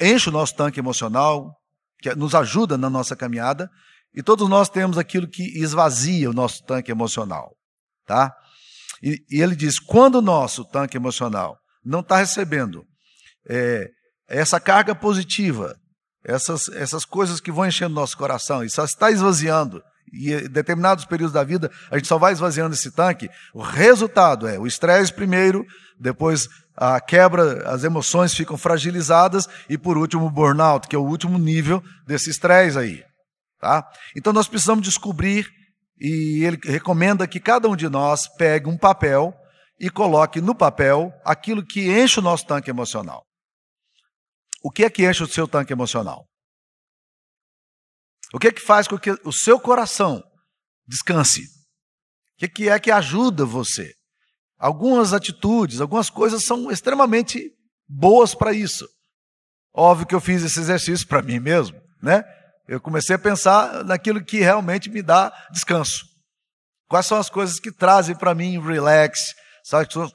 enche 0.00 0.28
o 0.28 0.32
nosso 0.32 0.54
tanque 0.56 0.80
emocional, 0.80 1.54
que 2.02 2.14
nos 2.16 2.34
ajuda 2.34 2.76
na 2.76 2.90
nossa 2.90 3.14
caminhada, 3.14 3.70
e 4.14 4.22
todos 4.22 4.48
nós 4.48 4.68
temos 4.68 4.98
aquilo 4.98 5.28
que 5.28 5.42
esvazia 5.58 6.28
o 6.28 6.34
nosso 6.34 6.62
tanque 6.64 6.90
emocional, 6.90 7.54
tá? 8.06 8.34
E, 9.02 9.18
e 9.30 9.40
ele 9.40 9.56
diz: 9.56 9.78
quando 9.78 10.16
o 10.16 10.22
nosso 10.22 10.64
tanque 10.64 10.96
emocional 10.96 11.56
não 11.84 12.00
está 12.00 12.16
recebendo 12.16 12.84
é, 13.48 13.88
essa 14.28 14.60
carga 14.60 14.94
positiva, 14.94 15.74
essas, 16.24 16.68
essas 16.68 17.04
coisas 17.04 17.40
que 17.40 17.50
vão 17.50 17.66
enchendo 17.66 17.94
nosso 17.94 18.16
coração, 18.16 18.62
e 18.62 18.68
só 18.68 18.84
está 18.84 19.10
esvaziando, 19.10 19.82
e 20.12 20.32
em 20.32 20.48
determinados 20.48 21.04
períodos 21.04 21.32
da 21.32 21.42
vida 21.42 21.70
a 21.90 21.96
gente 21.96 22.06
só 22.08 22.18
vai 22.18 22.32
esvaziando 22.32 22.74
esse 22.74 22.90
tanque, 22.90 23.30
o 23.54 23.62
resultado 23.62 24.46
é 24.46 24.58
o 24.58 24.66
estresse 24.66 25.12
primeiro, 25.12 25.64
depois 25.98 26.48
a 26.76 27.00
quebra, 27.00 27.68
as 27.70 27.84
emoções 27.84 28.34
ficam 28.34 28.56
fragilizadas 28.56 29.46
e 29.68 29.76
por 29.76 29.98
último 29.98 30.26
o 30.26 30.30
burnout, 30.30 30.88
que 30.88 30.96
é 30.96 30.98
o 30.98 31.06
último 31.06 31.38
nível 31.38 31.82
desse 32.06 32.30
estresse 32.30 32.78
aí. 32.78 33.04
Tá? 33.60 33.88
Então 34.16 34.32
nós 34.32 34.48
precisamos 34.48 34.84
descobrir, 34.84 35.48
e 36.00 36.44
ele 36.44 36.58
recomenda 36.64 37.28
que 37.28 37.38
cada 37.38 37.68
um 37.68 37.76
de 37.76 37.88
nós 37.88 38.26
pegue 38.26 38.68
um 38.68 38.76
papel 38.76 39.32
e 39.78 39.88
coloque 39.88 40.40
no 40.40 40.54
papel 40.54 41.12
aquilo 41.24 41.64
que 41.64 41.90
enche 41.90 42.18
o 42.18 42.22
nosso 42.22 42.46
tanque 42.46 42.70
emocional. 42.70 43.24
O 44.64 44.70
que 44.70 44.84
é 44.84 44.90
que 44.90 45.08
enche 45.08 45.22
o 45.22 45.28
seu 45.28 45.46
tanque 45.46 45.72
emocional? 45.72 46.24
O 48.32 48.38
que 48.38 48.48
é 48.48 48.52
que 48.52 48.60
faz 48.60 48.88
com 48.88 48.98
que 48.98 49.10
o 49.24 49.32
seu 49.32 49.60
coração 49.60 50.22
descanse? 50.86 51.42
O 52.42 52.48
que 52.48 52.68
é 52.68 52.80
que 52.80 52.90
ajuda 52.90 53.44
você? 53.44 53.92
Algumas 54.62 55.12
atitudes, 55.12 55.80
algumas 55.80 56.08
coisas 56.08 56.44
são 56.44 56.70
extremamente 56.70 57.50
boas 57.88 58.32
para 58.32 58.52
isso. 58.52 58.88
Óbvio 59.74 60.06
que 60.06 60.14
eu 60.14 60.20
fiz 60.20 60.40
esse 60.44 60.60
exercício 60.60 61.04
para 61.08 61.20
mim 61.20 61.40
mesmo, 61.40 61.76
né? 62.00 62.22
Eu 62.68 62.80
comecei 62.80 63.16
a 63.16 63.18
pensar 63.18 63.82
naquilo 63.82 64.24
que 64.24 64.38
realmente 64.38 64.88
me 64.88 65.02
dá 65.02 65.32
descanso. 65.50 66.04
Quais 66.88 67.06
são 67.06 67.18
as 67.18 67.28
coisas 67.28 67.58
que 67.58 67.72
trazem 67.72 68.14
para 68.14 68.36
mim 68.36 68.62
relax, 68.62 69.34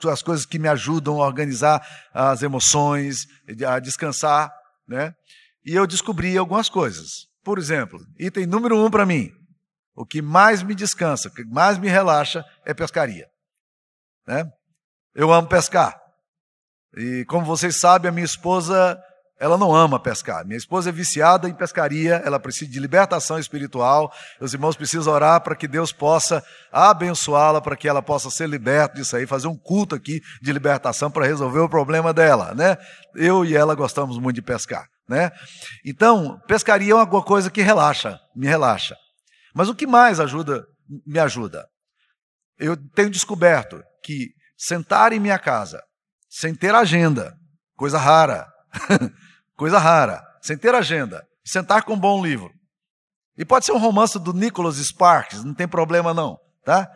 as 0.09 0.23
coisas 0.23 0.45
que 0.45 0.57
me 0.57 0.69
ajudam 0.69 1.21
a 1.21 1.25
organizar 1.25 1.85
as 2.13 2.41
emoções, 2.41 3.25
a 3.67 3.79
descansar, 3.79 4.49
né? 4.87 5.13
E 5.65 5.75
eu 5.75 5.85
descobri 5.85 6.37
algumas 6.37 6.69
coisas. 6.69 7.27
Por 7.43 7.59
exemplo, 7.59 7.99
item 8.17 8.45
número 8.45 8.81
um 8.81 8.89
para 8.89 9.05
mim: 9.05 9.29
o 9.93 10.05
que 10.05 10.21
mais 10.21 10.63
me 10.63 10.73
descansa, 10.73 11.27
o 11.27 11.33
que 11.33 11.43
mais 11.43 11.77
me 11.77 11.89
relaxa 11.89 12.45
é 12.65 12.73
pescaria. 12.73 13.27
Né? 14.27 14.45
Eu 15.15 15.31
amo 15.31 15.47
pescar. 15.47 15.95
E 16.95 17.25
como 17.25 17.45
vocês 17.45 17.79
sabem, 17.79 18.09
a 18.09 18.11
minha 18.11 18.25
esposa 18.25 18.99
ela 19.39 19.57
não 19.57 19.75
ama 19.75 19.99
pescar. 19.99 20.45
Minha 20.45 20.57
esposa 20.57 20.89
é 20.89 20.91
viciada 20.91 21.47
em 21.47 21.53
pescaria, 21.53 22.15
ela 22.25 22.39
precisa 22.39 22.71
de 22.71 22.79
libertação 22.79 23.37
espiritual. 23.37 24.11
Os 24.41 24.53
irmãos 24.53 24.75
precisam 24.75 25.13
orar 25.13 25.41
para 25.41 25.55
que 25.55 25.67
Deus 25.67 25.91
possa 25.91 26.43
abençoá-la, 26.71 27.61
para 27.61 27.75
que 27.75 27.87
ela 27.87 28.01
possa 28.01 28.31
ser 28.31 28.49
liberta 28.49 28.95
disso 28.95 29.15
aí, 29.15 29.27
fazer 29.27 29.47
um 29.47 29.55
culto 29.55 29.93
aqui 29.93 30.21
de 30.41 30.51
libertação 30.51 31.11
para 31.11 31.25
resolver 31.25 31.59
o 31.59 31.69
problema 31.69 32.11
dela, 32.11 32.53
né? 32.55 32.77
Eu 33.15 33.45
e 33.45 33.55
ela 33.55 33.75
gostamos 33.75 34.17
muito 34.17 34.35
de 34.35 34.41
pescar, 34.41 34.87
né? 35.07 35.31
Então, 35.85 36.39
pescaria 36.47 36.93
é 36.93 36.95
uma 36.95 37.23
coisa 37.23 37.51
que 37.51 37.61
relaxa, 37.61 38.19
me 38.35 38.47
relaxa. 38.47 38.95
Mas 39.53 39.69
o 39.69 39.75
que 39.75 39.85
mais 39.85 40.19
ajuda, 40.19 40.65
me 41.05 41.19
ajuda? 41.19 41.67
Eu 42.57 42.75
tenho 42.95 43.09
descoberto 43.11 43.83
que 44.07 44.29
sentar 44.57 45.13
em 45.13 45.19
minha 45.19 45.37
casa, 45.37 45.81
sem 46.29 46.55
ter 46.55 46.73
agenda, 46.73 47.33
coisa 47.75 47.97
rara, 47.97 48.47
Coisa 49.57 49.79
rara. 49.79 50.23
Sem 50.41 50.55
ter 50.57 50.73
agenda. 50.75 51.25
Sentar 51.43 51.83
com 51.83 51.93
um 51.93 51.99
bom 51.99 52.23
livro. 52.23 52.51
E 53.37 53.43
pode 53.43 53.65
ser 53.65 53.71
um 53.71 53.79
romance 53.79 54.17
do 54.19 54.33
Nicholas 54.33 54.77
Sparks, 54.77 55.43
não 55.43 55.53
tem 55.53 55.67
problema 55.67 56.11
não, 56.11 56.39
tá? 56.65 56.89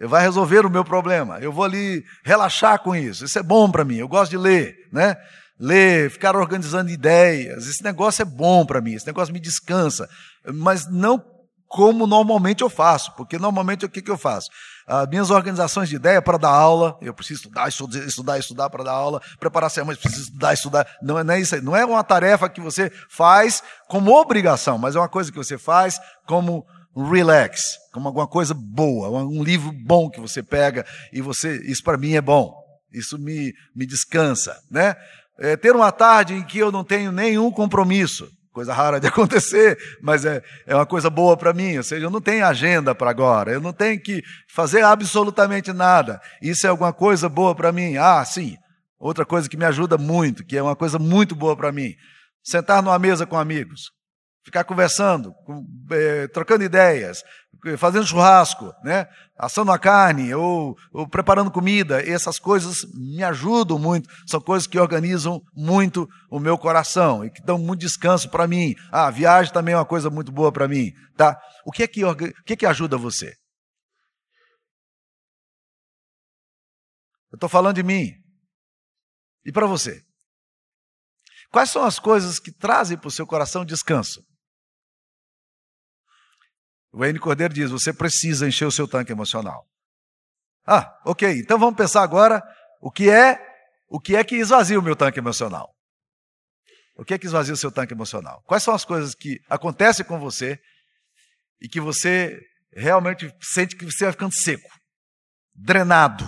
Vai 0.00 0.22
resolver 0.22 0.64
o 0.64 0.70
meu 0.70 0.84
problema. 0.84 1.40
Eu 1.40 1.52
vou 1.52 1.64
ali 1.64 2.04
relaxar 2.24 2.78
com 2.80 2.94
isso. 2.94 3.24
Isso 3.24 3.38
é 3.38 3.42
bom 3.42 3.68
para 3.68 3.84
mim. 3.84 3.96
Eu 3.96 4.06
gosto 4.06 4.30
de 4.30 4.36
ler, 4.36 4.76
né? 4.92 5.16
Ler, 5.58 6.08
ficar 6.08 6.36
organizando 6.36 6.90
ideias. 6.90 7.66
Esse 7.66 7.82
negócio 7.82 8.22
é 8.22 8.24
bom 8.24 8.64
para 8.64 8.80
mim. 8.80 8.92
Esse 8.92 9.08
negócio 9.08 9.34
me 9.34 9.40
descansa. 9.40 10.08
Mas 10.54 10.88
não 10.88 11.20
como 11.66 12.06
normalmente 12.06 12.62
eu 12.62 12.70
faço, 12.70 13.14
porque 13.16 13.36
normalmente 13.36 13.84
o 13.84 13.88
que, 13.88 14.00
que 14.00 14.10
eu 14.10 14.16
faço? 14.16 14.48
As 14.88 15.06
minhas 15.06 15.28
organizações 15.30 15.90
de 15.90 15.96
ideia 15.96 16.22
para 16.22 16.38
dar 16.38 16.48
aula, 16.48 16.96
eu 17.02 17.12
preciso 17.12 17.42
estudar, 17.42 17.68
estudar, 17.68 17.98
estudar, 18.06 18.38
estudar 18.38 18.70
para 18.70 18.84
dar 18.84 18.92
aula, 18.92 19.20
preparar 19.38 19.70
semana, 19.70 19.98
preciso 19.98 20.22
estudar, 20.22 20.54
estudar. 20.54 20.86
Não 21.02 21.18
é, 21.18 21.24
não 21.24 21.34
é 21.34 21.40
isso 21.40 21.54
aí. 21.54 21.60
Não 21.60 21.76
é 21.76 21.84
uma 21.84 22.02
tarefa 22.02 22.48
que 22.48 22.58
você 22.58 22.90
faz 23.10 23.62
como 23.86 24.18
obrigação, 24.18 24.78
mas 24.78 24.96
é 24.96 24.98
uma 24.98 25.08
coisa 25.08 25.30
que 25.30 25.36
você 25.36 25.58
faz 25.58 26.00
como 26.26 26.64
relax, 26.96 27.76
como 27.92 28.08
alguma 28.08 28.26
coisa 28.26 28.54
boa, 28.54 29.10
um 29.10 29.42
livro 29.42 29.70
bom 29.84 30.08
que 30.08 30.20
você 30.20 30.42
pega 30.42 30.86
e 31.12 31.20
você, 31.20 31.60
isso 31.66 31.84
para 31.84 31.98
mim 31.98 32.14
é 32.14 32.22
bom. 32.22 32.54
Isso 32.90 33.18
me, 33.18 33.52
me 33.76 33.84
descansa, 33.84 34.58
né? 34.70 34.96
É, 35.38 35.54
ter 35.54 35.76
uma 35.76 35.92
tarde 35.92 36.32
em 36.32 36.42
que 36.42 36.58
eu 36.58 36.72
não 36.72 36.82
tenho 36.82 37.12
nenhum 37.12 37.50
compromisso 37.50 38.26
coisa 38.58 38.72
rara 38.72 38.98
de 38.98 39.06
acontecer, 39.08 39.78
mas 40.02 40.24
é, 40.24 40.42
é 40.66 40.74
uma 40.74 40.84
coisa 40.84 41.08
boa 41.08 41.36
para 41.36 41.52
mim. 41.52 41.76
Ou 41.76 41.82
seja, 41.84 42.06
eu 42.06 42.10
não 42.10 42.20
tenho 42.20 42.44
agenda 42.44 42.92
para 42.92 43.08
agora, 43.08 43.52
eu 43.52 43.60
não 43.60 43.72
tenho 43.72 44.00
que 44.00 44.20
fazer 44.52 44.82
absolutamente 44.82 45.72
nada. 45.72 46.20
Isso 46.42 46.66
é 46.66 46.70
alguma 46.70 46.92
coisa 46.92 47.28
boa 47.28 47.54
para 47.54 47.70
mim? 47.70 47.96
Ah, 47.96 48.24
sim. 48.24 48.56
Outra 48.98 49.24
coisa 49.24 49.48
que 49.48 49.56
me 49.56 49.64
ajuda 49.64 49.96
muito, 49.96 50.44
que 50.44 50.56
é 50.56 50.62
uma 50.62 50.74
coisa 50.74 50.98
muito 50.98 51.36
boa 51.36 51.56
para 51.56 51.70
mim: 51.70 51.94
sentar 52.42 52.82
numa 52.82 52.98
mesa 52.98 53.24
com 53.24 53.38
amigos, 53.38 53.92
ficar 54.44 54.64
conversando, 54.64 55.32
é, 55.92 56.26
trocando 56.26 56.64
ideias, 56.64 57.22
fazendo 57.76 58.06
churrasco, 58.06 58.72
né? 58.82 59.06
assando 59.38 59.70
a 59.70 59.78
carne 59.78 60.34
ou, 60.34 60.76
ou, 60.92 61.08
preparando 61.08 61.50
comida, 61.50 62.02
essas 62.06 62.38
coisas 62.38 62.84
me 62.92 63.22
ajudam 63.22 63.78
muito, 63.78 64.08
são 64.26 64.40
coisas 64.40 64.66
que 64.66 64.78
organizam 64.78 65.40
muito 65.54 66.08
o 66.28 66.40
meu 66.40 66.58
coração 66.58 67.24
e 67.24 67.30
que 67.30 67.42
dão 67.42 67.56
muito 67.56 67.80
descanso 67.80 68.28
para 68.28 68.48
mim. 68.48 68.74
Ah, 68.90 69.06
a 69.06 69.10
viagem 69.10 69.52
também 69.52 69.74
é 69.74 69.78
uma 69.78 69.84
coisa 69.84 70.10
muito 70.10 70.32
boa 70.32 70.50
para 70.50 70.66
mim, 70.66 70.92
tá? 71.16 71.40
O 71.64 71.70
que 71.70 71.84
é 71.84 71.86
que, 71.86 72.04
o 72.04 72.16
que, 72.16 72.52
é 72.52 72.56
que 72.56 72.66
ajuda 72.66 72.96
você? 72.96 73.28
Eu 77.30 77.36
estou 77.36 77.48
falando 77.48 77.76
de 77.76 77.82
mim. 77.82 78.12
E 79.44 79.52
para 79.52 79.66
você? 79.66 80.02
Quais 81.50 81.70
são 81.70 81.84
as 81.84 81.98
coisas 81.98 82.38
que 82.38 82.52
trazem 82.52 82.98
para 82.98 83.08
o 83.08 83.12
seu 83.12 83.26
coração 83.26 83.64
descanso? 83.64 84.27
O 86.98 87.00
Wayne 87.00 87.20
Cordeiro 87.20 87.54
diz: 87.54 87.70
você 87.70 87.92
precisa 87.92 88.48
encher 88.48 88.64
o 88.64 88.72
seu 88.72 88.88
tanque 88.88 89.12
emocional. 89.12 89.64
Ah, 90.66 91.00
ok. 91.04 91.30
Então 91.38 91.56
vamos 91.56 91.76
pensar 91.76 92.02
agora 92.02 92.42
o 92.80 92.90
que 92.90 93.08
é 93.08 93.38
o 93.86 94.00
que 94.00 94.16
é 94.16 94.24
que 94.24 94.34
esvazia 94.34 94.76
o 94.76 94.82
meu 94.82 94.96
tanque 94.96 95.20
emocional. 95.20 95.72
O 96.96 97.04
que 97.04 97.14
é 97.14 97.18
que 97.18 97.26
esvazia 97.26 97.54
o 97.54 97.56
seu 97.56 97.70
tanque 97.70 97.94
emocional? 97.94 98.42
Quais 98.48 98.64
são 98.64 98.74
as 98.74 98.84
coisas 98.84 99.14
que 99.14 99.40
acontecem 99.48 100.04
com 100.04 100.18
você 100.18 100.60
e 101.60 101.68
que 101.68 101.80
você 101.80 102.36
realmente 102.72 103.32
sente 103.40 103.76
que 103.76 103.84
você 103.84 104.06
vai 104.06 104.12
ficando 104.12 104.34
seco, 104.34 104.68
drenado? 105.54 106.24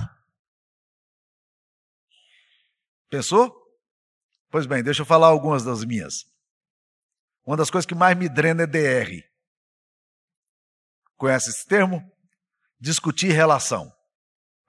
Pensou? 3.11 3.53
Pois 4.49 4.67
bem, 4.67 4.85
deixa 4.85 5.03
eu 5.03 5.07
falar 5.07 5.27
algumas 5.27 5.65
das 5.65 5.85
minhas. 5.85 6.15
Uma 7.45 7.57
das 7.57 7.71
coisas 7.71 7.87
que 7.87 7.95
mais 7.97 8.17
me 8.17 8.29
drena 8.29 8.63
é 8.63 8.67
DR. 8.69 9.30
Conhece 11.21 11.51
esse 11.51 11.67
termo? 11.67 12.03
Discutir 12.81 13.31
relação. 13.31 13.93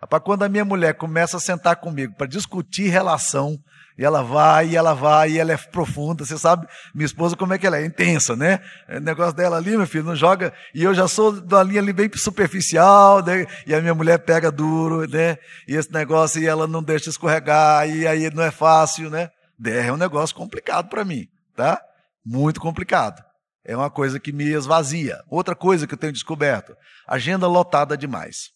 Rapaz, 0.01 0.21
quando 0.21 0.43
a 0.43 0.49
minha 0.49 0.65
mulher 0.65 0.95
começa 0.95 1.37
a 1.37 1.39
sentar 1.39 1.77
comigo 1.77 2.13
para 2.17 2.27
discutir 2.27 2.89
relação, 2.89 3.57
e 3.97 4.03
ela 4.03 4.21
vai, 4.21 4.67
e 4.67 4.75
ela 4.75 4.93
vai, 4.93 5.31
e 5.31 5.39
ela 5.39 5.53
é 5.53 5.57
profunda, 5.57 6.25
você 6.25 6.37
sabe, 6.37 6.67
minha 6.93 7.05
esposa 7.05 7.37
como 7.37 7.53
é 7.53 7.57
que 7.57 7.65
ela 7.65 7.77
é, 7.77 7.85
intensa, 7.85 8.35
né? 8.35 8.59
O 8.89 8.99
negócio 8.99 9.33
dela 9.33 9.55
ali, 9.55 9.77
meu 9.77 9.87
filho, 9.87 10.03
não 10.03 10.15
joga, 10.15 10.51
e 10.75 10.83
eu 10.83 10.93
já 10.93 11.07
sou 11.07 11.39
da 11.39 11.63
linha 11.63 11.79
ali 11.79 11.93
bem 11.93 12.09
superficial, 12.13 13.23
né? 13.23 13.45
E 13.65 13.73
a 13.73 13.79
minha 13.79 13.95
mulher 13.95 14.17
pega 14.17 14.51
duro, 14.51 15.07
né? 15.07 15.37
E 15.65 15.77
esse 15.77 15.93
negócio, 15.93 16.41
e 16.41 16.47
ela 16.47 16.67
não 16.67 16.83
deixa 16.83 17.09
escorregar, 17.09 17.89
e 17.89 18.05
aí 18.05 18.29
não 18.29 18.43
é 18.43 18.51
fácil, 18.51 19.09
né? 19.09 19.29
DR 19.57 19.87
é 19.87 19.93
um 19.93 19.97
negócio 19.97 20.35
complicado 20.35 20.89
para 20.89 21.05
mim, 21.05 21.27
tá? 21.55 21.81
Muito 22.25 22.59
complicado. 22.59 23.30
É 23.63 23.75
uma 23.75 23.89
coisa 23.89 24.19
que 24.19 24.31
me 24.31 24.45
esvazia. 24.45 25.21
Outra 25.29 25.55
coisa 25.55 25.85
que 25.85 25.93
eu 25.93 25.97
tenho 25.97 26.13
descoberto: 26.13 26.75
agenda 27.07 27.47
lotada 27.47 27.97
demais. 27.97 28.49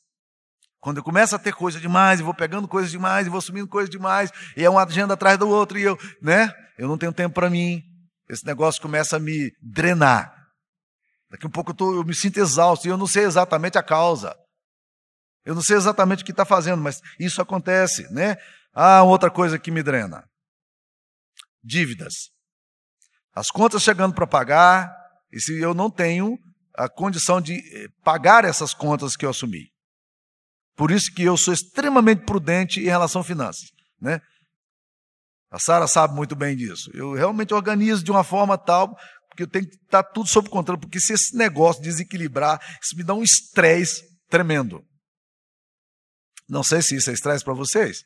Quando 0.79 0.97
eu 0.97 1.03
começo 1.03 1.35
a 1.35 1.39
ter 1.39 1.53
coisa 1.53 1.79
demais, 1.79 2.19
e 2.19 2.23
vou 2.23 2.33
pegando 2.33 2.67
coisa 2.67 2.89
demais, 2.89 3.25
e 3.25 3.29
vou 3.29 3.41
sumindo 3.41 3.67
coisa 3.67 3.89
demais, 3.89 4.31
e 4.55 4.63
é 4.63 4.69
uma 4.69 4.83
agenda 4.83 5.15
atrás 5.15 5.37
do 5.37 5.49
outro, 5.49 5.79
e 5.79 5.83
eu, 5.83 5.97
né? 6.21 6.53
Eu 6.77 6.87
não 6.87 6.97
tenho 6.97 7.13
tempo 7.13 7.33
para 7.33 7.49
mim. 7.49 7.81
Esse 8.29 8.45
negócio 8.45 8.81
começa 8.81 9.17
a 9.17 9.19
me 9.19 9.51
drenar. 9.61 10.33
Daqui 11.29 11.45
a 11.45 11.47
um 11.47 11.51
pouco 11.51 11.71
eu, 11.71 11.75
tô, 11.75 11.95
eu 11.95 12.03
me 12.03 12.13
sinto 12.13 12.39
exausto, 12.39 12.87
e 12.87 12.89
eu 12.89 12.97
não 12.97 13.07
sei 13.07 13.23
exatamente 13.23 13.77
a 13.77 13.83
causa. 13.83 14.35
Eu 15.43 15.53
não 15.53 15.61
sei 15.61 15.75
exatamente 15.75 16.23
o 16.23 16.25
que 16.25 16.31
está 16.31 16.45
fazendo, 16.45 16.81
mas 16.81 17.01
isso 17.19 17.41
acontece, 17.41 18.11
né? 18.11 18.37
Ah, 18.73 19.03
outra 19.03 19.29
coisa 19.29 19.59
que 19.59 19.71
me 19.71 19.83
drena: 19.83 20.23
dívidas 21.63 22.34
as 23.35 23.51
contas 23.51 23.83
chegando 23.83 24.15
para 24.15 24.25
pagar, 24.25 24.95
e 25.31 25.39
se 25.39 25.59
eu 25.59 25.73
não 25.73 25.91
tenho 25.91 26.39
a 26.73 26.87
condição 26.89 27.41
de 27.41 27.55
eh, 27.55 27.87
pagar 28.03 28.45
essas 28.45 28.73
contas 28.73 29.15
que 29.15 29.25
eu 29.25 29.29
assumi. 29.29 29.69
Por 30.75 30.91
isso 30.91 31.13
que 31.13 31.23
eu 31.23 31.37
sou 31.37 31.53
extremamente 31.53 32.23
prudente 32.25 32.79
em 32.79 32.85
relação 32.85 33.21
a 33.21 33.23
finanças, 33.23 33.69
né? 33.99 34.19
A 35.51 35.59
Sara 35.59 35.87
sabe 35.87 36.13
muito 36.13 36.35
bem 36.35 36.55
disso. 36.55 36.89
Eu 36.93 37.13
realmente 37.13 37.53
organizo 37.53 38.03
de 38.03 38.11
uma 38.11 38.23
forma 38.23 38.57
tal 38.57 38.97
porque 39.35 39.43
eu 39.43 39.47
tenho 39.47 39.67
que 39.67 39.75
estar 39.75 40.01
tudo 40.01 40.29
sob 40.29 40.49
controle, 40.49 40.79
porque 40.79 40.99
se 40.99 41.11
esse 41.11 41.35
negócio 41.35 41.81
desequilibrar, 41.81 42.57
isso 42.81 42.95
me 42.95 43.03
dá 43.03 43.13
um 43.13 43.21
estresse 43.21 44.01
tremendo. 44.29 44.81
Não 46.47 46.63
sei 46.63 46.81
se 46.81 46.95
isso 46.95 47.09
é 47.09 47.13
estresse 47.13 47.43
para 47.43 47.53
vocês. 47.53 48.01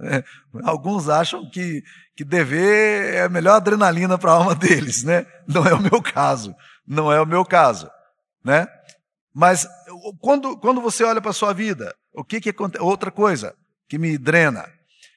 É, 0.00 0.24
alguns 0.64 1.08
acham 1.08 1.48
que, 1.50 1.82
que 2.16 2.24
dever 2.24 3.14
é 3.14 3.22
a 3.22 3.28
melhor 3.28 3.54
adrenalina 3.54 4.18
para 4.18 4.32
a 4.32 4.34
alma 4.34 4.54
deles, 4.54 5.04
né? 5.04 5.26
Não 5.46 5.64
é 5.66 5.74
o 5.74 5.80
meu 5.80 6.02
caso. 6.02 6.54
Não 6.86 7.12
é 7.12 7.20
o 7.20 7.26
meu 7.26 7.44
caso, 7.44 7.90
né? 8.44 8.66
Mas 9.32 9.66
quando, 10.20 10.56
quando 10.58 10.80
você 10.80 11.02
olha 11.02 11.20
para 11.20 11.30
a 11.30 11.34
sua 11.34 11.52
vida, 11.52 11.94
o 12.12 12.22
que 12.22 12.40
que 12.40 12.50
acontece? 12.50 12.84
Outra 12.84 13.10
coisa 13.10 13.54
que 13.88 13.98
me 13.98 14.16
drena 14.18 14.66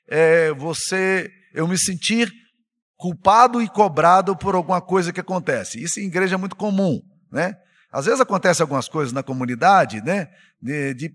é 0.08 0.52
você, 0.54 1.30
eu 1.54 1.68
me 1.68 1.78
sentir 1.78 2.32
culpado 2.96 3.62
e 3.62 3.70
cobrado 3.70 4.36
por 4.36 4.56
alguma 4.56 4.82
coisa 4.82 5.14
que 5.14 5.20
acontece. 5.20 5.82
Isso 5.82 6.00
em 6.00 6.08
igreja 6.08 6.36
é 6.36 6.38
muito 6.38 6.56
comum, 6.56 7.02
né? 7.32 7.58
Às 7.92 8.06
vezes 8.06 8.20
acontece 8.20 8.62
algumas 8.62 8.90
coisas 8.90 9.14
na 9.14 9.24
comunidade, 9.24 10.02
né? 10.02 10.30
De, 10.60 10.94
de, 10.96 11.14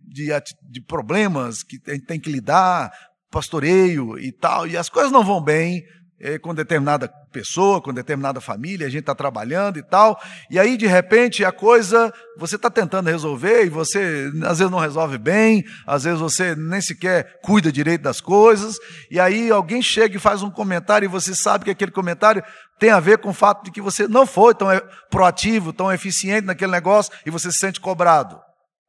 de, 0.62 0.80
problemas 0.80 1.64
que 1.64 1.80
gente 1.88 2.06
tem 2.06 2.20
que 2.20 2.30
lidar, 2.30 2.92
pastoreio 3.32 4.18
e 4.18 4.30
tal, 4.30 4.66
e 4.66 4.76
as 4.76 4.88
coisas 4.88 5.10
não 5.10 5.24
vão 5.24 5.42
bem 5.42 5.82
é, 6.20 6.38
com 6.38 6.54
determinada 6.54 7.08
pessoa, 7.32 7.80
com 7.80 7.92
determinada 7.92 8.40
família, 8.40 8.86
a 8.86 8.90
gente 8.90 9.00
está 9.00 9.14
trabalhando 9.14 9.78
e 9.78 9.82
tal, 9.82 10.20
e 10.50 10.58
aí 10.58 10.76
de 10.76 10.86
repente 10.86 11.44
a 11.44 11.50
coisa 11.50 12.12
você 12.38 12.56
está 12.56 12.70
tentando 12.70 13.08
resolver 13.08 13.64
e 13.64 13.70
você 13.70 14.30
às 14.44 14.58
vezes 14.58 14.70
não 14.70 14.78
resolve 14.78 15.18
bem, 15.18 15.64
às 15.84 16.04
vezes 16.04 16.20
você 16.20 16.54
nem 16.54 16.80
sequer 16.80 17.40
cuida 17.42 17.72
direito 17.72 18.02
das 18.02 18.20
coisas, 18.20 18.76
e 19.10 19.18
aí 19.18 19.50
alguém 19.50 19.82
chega 19.82 20.16
e 20.16 20.20
faz 20.20 20.42
um 20.42 20.50
comentário 20.50 21.06
e 21.06 21.08
você 21.08 21.34
sabe 21.34 21.64
que 21.64 21.70
aquele 21.70 21.90
comentário 21.90 22.44
tem 22.78 22.90
a 22.90 23.00
ver 23.00 23.18
com 23.18 23.30
o 23.30 23.34
fato 23.34 23.64
de 23.64 23.70
que 23.72 23.80
você 23.80 24.06
não 24.06 24.26
foi 24.26 24.54
tão 24.54 24.68
proativo, 25.10 25.72
tão 25.72 25.90
eficiente 25.90 26.46
naquele 26.46 26.70
negócio 26.70 27.12
e 27.26 27.30
você 27.30 27.50
se 27.50 27.58
sente 27.58 27.80
cobrado. 27.80 28.38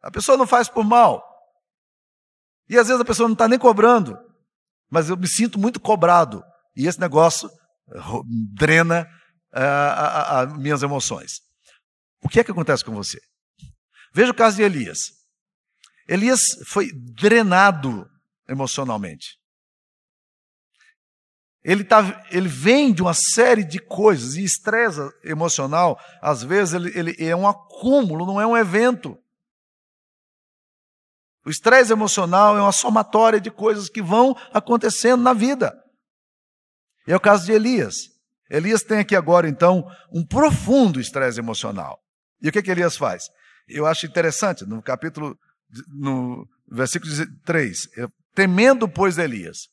A 0.04 0.12
pessoa 0.12 0.38
não 0.38 0.46
faz 0.46 0.68
por 0.68 0.84
mal. 0.84 1.24
E 2.70 2.78
às 2.78 2.88
vezes 2.88 3.02
a 3.02 3.06
pessoa 3.06 3.28
não 3.28 3.34
está 3.34 3.48
nem 3.48 3.60
cobrando, 3.60 4.18
mas 4.94 5.10
eu 5.10 5.18
me 5.18 5.28
sinto 5.28 5.58
muito 5.58 5.80
cobrado. 5.80 6.44
E 6.76 6.86
esse 6.86 7.00
negócio 7.00 7.50
eh, 7.92 8.00
drena 8.54 9.08
uh, 9.52 10.52
as 10.52 10.58
minhas 10.58 10.84
emoções. 10.84 11.32
O 12.24 12.30
que 12.30 12.40
é 12.40 12.44
que 12.44 12.52
acontece 12.52 12.86
com 12.86 12.94
você? 12.94 13.20
Veja 14.14 14.32
o 14.32 14.36
caso 14.36 14.58
de 14.58 14.62
Elias. 14.62 15.00
Elias 16.08 16.42
foi 16.68 16.92
drenado 16.94 18.08
emocionalmente. 18.48 19.40
Ele, 21.64 21.84
tá, 21.84 22.24
ele 22.30 22.48
vem 22.48 22.94
de 22.94 23.02
uma 23.02 23.16
série 23.16 23.64
de 23.64 23.80
coisas, 23.80 24.36
e 24.36 24.44
estresse 24.44 25.00
emocional, 25.24 26.00
às 26.22 26.44
vezes, 26.44 26.76
ele, 26.76 26.92
ele 26.94 27.16
é 27.18 27.36
um 27.36 27.48
acúmulo, 27.48 28.28
não 28.28 28.40
é 28.40 28.46
um 28.46 28.56
evento. 28.56 29.18
O 31.46 31.50
estresse 31.50 31.92
emocional 31.92 32.58
é 32.58 32.62
uma 32.62 32.72
somatória 32.72 33.40
de 33.40 33.52
coisas 33.52 33.90
que 33.90 34.02
vão 34.02 34.36
acontecendo 34.54 35.22
na 35.22 35.34
vida. 35.34 35.74
E 37.08 37.12
é 37.12 37.16
o 37.16 37.20
caso 37.20 37.46
de 37.46 37.52
Elias. 37.52 37.96
Elias 38.50 38.84
tem 38.84 39.00
aqui 39.00 39.16
agora, 39.16 39.48
então, 39.48 39.84
um 40.12 40.26
profundo 40.26 41.00
estresse 41.00 41.40
emocional. 41.40 42.00
E 42.42 42.50
o 42.50 42.52
que, 42.52 42.62
que 42.62 42.72
Elias 42.72 42.96
faz? 42.96 43.24
Eu 43.68 43.86
acho 43.86 44.06
interessante, 44.06 44.66
no 44.66 44.82
capítulo, 44.82 45.38
no 45.88 46.48
versículo 46.70 47.12
3, 47.46 47.88
temendo, 48.34 48.88
pois, 48.88 49.18
Elias, 49.18 49.68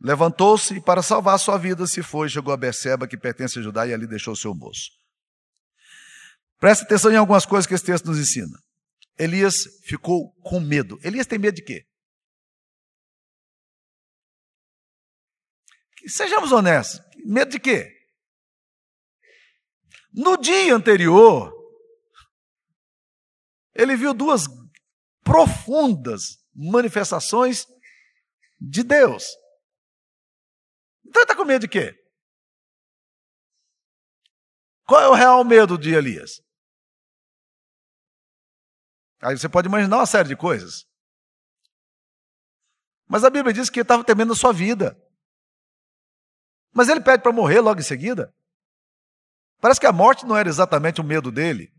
levantou-se 0.00 0.74
e, 0.74 0.80
para 0.80 1.02
salvar 1.02 1.38
sua 1.38 1.58
vida, 1.58 1.86
se 1.86 2.02
foi 2.02 2.28
chegou 2.28 2.54
a 2.54 2.56
Beceba, 2.56 3.06
que 3.06 3.18
pertence 3.18 3.58
a 3.58 3.62
Judá, 3.62 3.86
e 3.86 3.92
ali 3.92 4.06
deixou 4.06 4.34
seu 4.36 4.54
moço. 4.54 4.90
Presta 6.58 6.84
atenção 6.84 7.10
em 7.10 7.16
algumas 7.16 7.44
coisas 7.44 7.66
que 7.66 7.74
esse 7.74 7.84
texto 7.84 8.06
nos 8.06 8.18
ensina. 8.18 8.58
Elias 9.20 9.54
ficou 9.84 10.32
com 10.40 10.58
medo. 10.58 10.98
Elias 11.04 11.26
tem 11.26 11.38
medo 11.38 11.56
de 11.56 11.62
quê? 11.62 11.86
Sejamos 16.06 16.50
honestos. 16.52 17.00
Medo 17.26 17.50
de 17.50 17.60
quê? 17.60 17.94
No 20.10 20.38
dia 20.38 20.74
anterior, 20.74 21.52
ele 23.74 23.94
viu 23.94 24.14
duas 24.14 24.44
profundas 25.22 26.38
manifestações 26.54 27.66
de 28.58 28.82
Deus. 28.82 29.24
Então 31.04 31.20
ele 31.20 31.24
está 31.24 31.36
com 31.36 31.44
medo 31.44 31.60
de 31.60 31.68
quê? 31.68 31.94
Qual 34.86 35.02
é 35.02 35.08
o 35.08 35.14
real 35.14 35.44
medo 35.44 35.76
de 35.76 35.90
Elias? 35.90 36.40
Aí 39.20 39.36
você 39.36 39.48
pode 39.48 39.68
imaginar 39.68 39.98
uma 39.98 40.06
série 40.06 40.28
de 40.28 40.36
coisas. 40.36 40.86
Mas 43.06 43.24
a 43.24 43.30
Bíblia 43.30 43.52
diz 43.52 43.68
que 43.68 43.80
ele 43.80 43.84
estava 43.84 44.04
temendo 44.04 44.32
a 44.32 44.36
sua 44.36 44.52
vida. 44.52 44.96
Mas 46.72 46.88
ele 46.88 47.00
pede 47.00 47.22
para 47.22 47.32
morrer 47.32 47.60
logo 47.60 47.80
em 47.80 47.84
seguida. 47.84 48.32
Parece 49.60 49.80
que 49.80 49.86
a 49.86 49.92
morte 49.92 50.24
não 50.24 50.36
era 50.36 50.48
exatamente 50.48 51.00
o 51.00 51.04
medo 51.04 51.30
dele. 51.30 51.72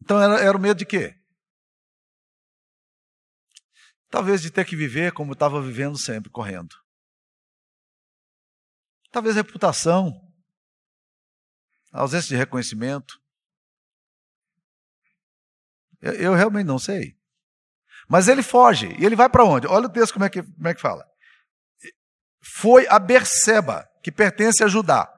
Então 0.00 0.20
era, 0.20 0.38
era 0.40 0.56
o 0.56 0.60
medo 0.60 0.78
de 0.78 0.86
quê? 0.86 1.18
Talvez 4.10 4.42
de 4.42 4.50
ter 4.50 4.64
que 4.64 4.76
viver 4.76 5.12
como 5.12 5.32
estava 5.32 5.60
vivendo 5.60 5.98
sempre, 5.98 6.30
correndo. 6.30 6.76
Talvez 9.10 9.34
reputação, 9.34 10.12
ausência 11.90 12.28
de 12.28 12.36
reconhecimento. 12.36 13.23
Eu, 16.04 16.12
eu 16.12 16.34
realmente 16.34 16.66
não 16.66 16.78
sei. 16.78 17.16
Mas 18.06 18.28
ele 18.28 18.42
foge. 18.42 18.94
E 18.98 19.04
ele 19.06 19.16
vai 19.16 19.28
para 19.30 19.44
onde? 19.44 19.66
Olha 19.66 19.86
o 19.86 19.92
texto 19.92 20.12
como 20.12 20.26
é 20.26 20.28
que, 20.28 20.42
como 20.42 20.68
é 20.68 20.74
que 20.74 20.80
fala. 20.80 21.04
Foi 22.42 22.86
a 22.88 22.98
Berseba, 22.98 23.88
que 24.02 24.12
pertence 24.12 24.62
a 24.62 24.68
Judá. 24.68 25.10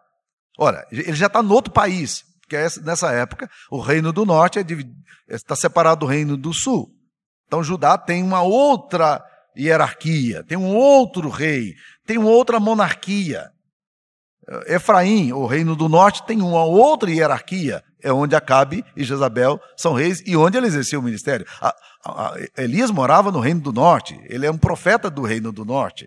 Ora, 0.57 0.87
ele 0.93 1.13
já 1.15 1.27
está 1.27 1.43
no 1.43 1.53
outro 1.53 1.73
país. 1.73 2.25
porque 2.41 2.57
nessa 2.83 3.11
época 3.11 3.51
o 3.69 3.81
reino 3.81 4.13
do 4.13 4.25
norte 4.25 4.61
é 4.61 4.65
está 5.29 5.57
separado 5.57 6.01
do 6.01 6.07
reino 6.07 6.37
do 6.37 6.55
sul. 6.55 6.89
Então 7.47 7.65
Judá 7.65 7.99
tem 7.99 8.23
uma 8.23 8.43
outra 8.43 9.23
hierarquia, 9.57 10.45
tem 10.45 10.57
um 10.57 10.75
outro 10.75 11.29
rei, 11.29 11.75
tem 12.07 12.17
uma 12.17 12.31
outra 12.31 12.61
monarquia. 12.61 13.51
Efraim, 14.67 15.33
o 15.33 15.45
reino 15.45 15.75
do 15.75 15.89
norte, 15.89 16.25
tem 16.25 16.41
uma 16.41 16.65
outra 16.65 17.11
hierarquia, 17.11 17.83
é 18.01 18.13
onde 18.13 18.37
Acabe 18.37 18.85
e 18.97 19.03
Jezabel 19.03 19.61
são 19.77 19.93
reis 19.93 20.23
e 20.25 20.37
onde 20.37 20.57
ele 20.57 20.69
exercia 20.69 20.99
o 20.99 21.03
ministério. 21.03 21.45
A, 21.61 21.75
a, 22.05 22.29
a, 22.29 22.35
Elias 22.57 22.91
morava 22.91 23.33
no 23.33 23.41
reino 23.41 23.61
do 23.61 23.73
norte, 23.73 24.19
ele 24.25 24.47
é 24.47 24.51
um 24.51 24.59
profeta 24.59 25.11
do 25.11 25.23
reino 25.23 25.51
do 25.51 25.65
norte. 25.65 26.07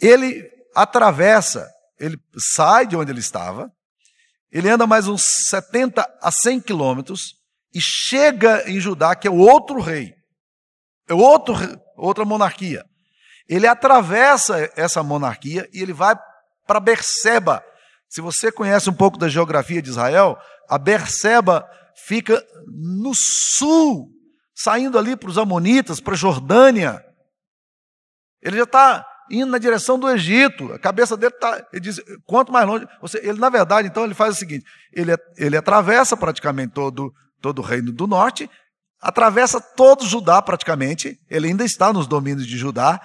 Ele 0.00 0.48
atravessa, 0.74 1.68
ele 1.98 2.16
sai 2.54 2.86
de 2.86 2.96
onde 2.96 3.10
ele 3.10 3.20
estava, 3.20 3.70
ele 4.52 4.68
anda 4.68 4.86
mais 4.86 5.08
uns 5.08 5.22
70 5.48 6.08
a 6.22 6.30
100 6.30 6.60
quilômetros 6.60 7.34
e 7.74 7.80
chega 7.80 8.68
em 8.70 8.78
Judá, 8.78 9.16
que 9.16 9.26
é 9.26 9.30
outro 9.30 9.80
rei, 9.80 10.14
é 11.08 11.14
outro, 11.14 11.54
outra 11.96 12.24
monarquia. 12.24 12.84
Ele 13.48 13.66
atravessa 13.66 14.70
essa 14.76 15.02
monarquia 15.02 15.68
e 15.72 15.82
ele 15.82 15.92
vai 15.92 16.14
para 16.70 16.78
Berseba. 16.78 17.64
Se 18.08 18.20
você 18.20 18.52
conhece 18.52 18.88
um 18.88 18.92
pouco 18.92 19.18
da 19.18 19.28
geografia 19.28 19.82
de 19.82 19.90
Israel, 19.90 20.38
a 20.68 20.78
Berseba 20.78 21.68
fica 22.06 22.40
no 22.68 23.10
sul, 23.12 24.08
saindo 24.54 24.96
ali 24.96 25.16
para 25.16 25.30
os 25.30 25.36
Amonitas, 25.36 25.98
para 25.98 26.14
a 26.14 26.16
Jordânia. 26.16 27.04
Ele 28.40 28.56
já 28.56 28.62
está 28.62 29.04
indo 29.32 29.50
na 29.50 29.58
direção 29.58 29.98
do 29.98 30.08
Egito. 30.08 30.72
A 30.72 30.78
cabeça 30.78 31.16
dele 31.16 31.34
está. 31.34 31.66
Ele 31.72 31.80
diz: 31.80 32.00
quanto 32.24 32.52
mais 32.52 32.68
longe. 32.68 32.86
Ele, 33.14 33.40
na 33.40 33.48
verdade, 33.48 33.88
então, 33.88 34.04
ele 34.04 34.14
faz 34.14 34.36
o 34.36 34.38
seguinte: 34.38 34.64
ele, 34.92 35.10
ele 35.36 35.56
atravessa 35.56 36.16
praticamente 36.16 36.72
todo, 36.72 37.12
todo 37.40 37.58
o 37.58 37.64
reino 37.64 37.90
do 37.90 38.06
norte, 38.06 38.48
atravessa 39.02 39.60
todo 39.60 40.06
Judá 40.06 40.40
praticamente. 40.40 41.18
Ele 41.28 41.48
ainda 41.48 41.64
está 41.64 41.92
nos 41.92 42.06
domínios 42.06 42.46
de 42.46 42.56
Judá, 42.56 43.00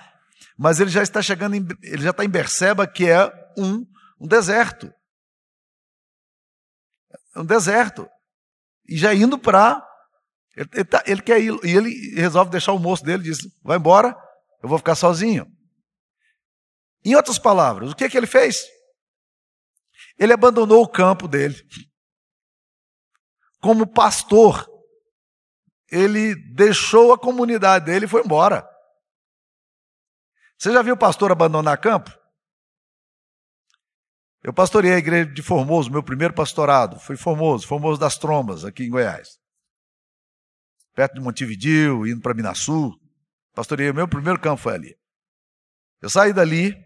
mas 0.56 0.80
ele 0.80 0.92
já 0.92 1.02
está 1.02 1.20
chegando, 1.20 1.56
em, 1.56 1.68
ele 1.82 2.04
já 2.04 2.12
está 2.12 2.24
em 2.24 2.30
Berseba, 2.30 2.86
que 2.86 3.10
é 3.10 3.44
um, 3.58 3.86
um 4.20 4.28
deserto. 4.28 4.94
É 7.36 7.40
um 7.40 7.46
deserto. 7.46 8.08
E 8.88 8.98
já 8.98 9.14
indo 9.14 9.38
para. 9.38 9.86
Ele, 10.56 10.70
ele, 10.74 10.86
tá, 10.86 11.04
ele, 11.06 11.22
quer 11.22 11.40
ir, 11.40 11.54
e 11.64 11.76
ele 11.76 12.16
resolve 12.16 12.52
deixar 12.52 12.72
o 12.72 12.80
moço 12.80 13.04
dele, 13.04 13.24
diz: 13.24 13.40
vai 13.62 13.78
embora, 13.78 14.16
eu 14.64 14.70
vou 14.70 14.78
ficar 14.78 14.96
sozinho. 14.96 15.46
Em 17.04 17.16
outras 17.16 17.38
palavras, 17.38 17.92
o 17.92 17.96
que, 17.96 18.04
é 18.04 18.10
que 18.10 18.18
ele 18.18 18.26
fez? 18.26 18.66
Ele 20.18 20.34
abandonou 20.34 20.82
o 20.82 20.88
campo 20.88 21.28
dele. 21.28 21.56
Como 23.62 23.86
pastor, 23.86 24.68
ele 25.92 26.36
deixou 26.54 27.14
a 27.14 27.20
comunidade 27.20 27.86
dele 27.86 28.06
e 28.06 28.10
foi 28.10 28.22
embora. 28.22 28.68
Você 30.58 30.72
já 30.72 30.82
viu 30.82 30.98
pastor 30.98 31.32
abandonar 31.32 31.80
campo? 31.80 32.12
Eu 34.46 34.54
pastorei 34.54 34.94
a 34.94 35.00
igreja 35.00 35.26
de 35.26 35.42
Formoso, 35.42 35.90
meu 35.90 36.04
primeiro 36.04 36.32
pastorado. 36.32 37.00
Foi 37.00 37.18
Formoso, 37.18 37.66
Formoso 37.66 38.00
das 38.00 38.16
Trombas, 38.16 38.64
aqui 38.64 38.84
em 38.84 38.92
Goiás. 38.92 39.40
Perto 40.94 41.16
de 41.16 41.20
Montevidil, 41.20 42.06
indo 42.06 42.22
para 42.22 42.36
Minasul. 42.36 42.94
Pastorei, 43.56 43.90
o 43.90 43.94
meu 43.96 44.08
primeiro 44.08 44.40
campo 44.40 44.62
foi 44.62 44.76
ali. 44.76 44.96
Eu 46.00 46.12
saí 46.12 46.32
dali, 46.32 46.78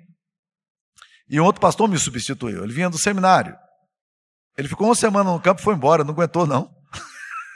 e 1.29 1.37
um 1.37 1.43
outro 1.43 1.59
pastor 1.59 1.89
me 1.89 1.99
substituiu. 1.99 2.63
Ele 2.63 2.71
vinha 2.71 2.89
do 2.89 2.97
seminário. 2.97 3.53
Ele 4.57 4.69
ficou 4.69 4.87
uma 4.87 4.95
semana 4.95 5.29
no 5.29 5.41
campo 5.41 5.59
e 5.59 5.63
foi 5.65 5.75
embora, 5.75 6.05
não 6.05 6.13
aguentou, 6.13 6.47
não. 6.47 6.73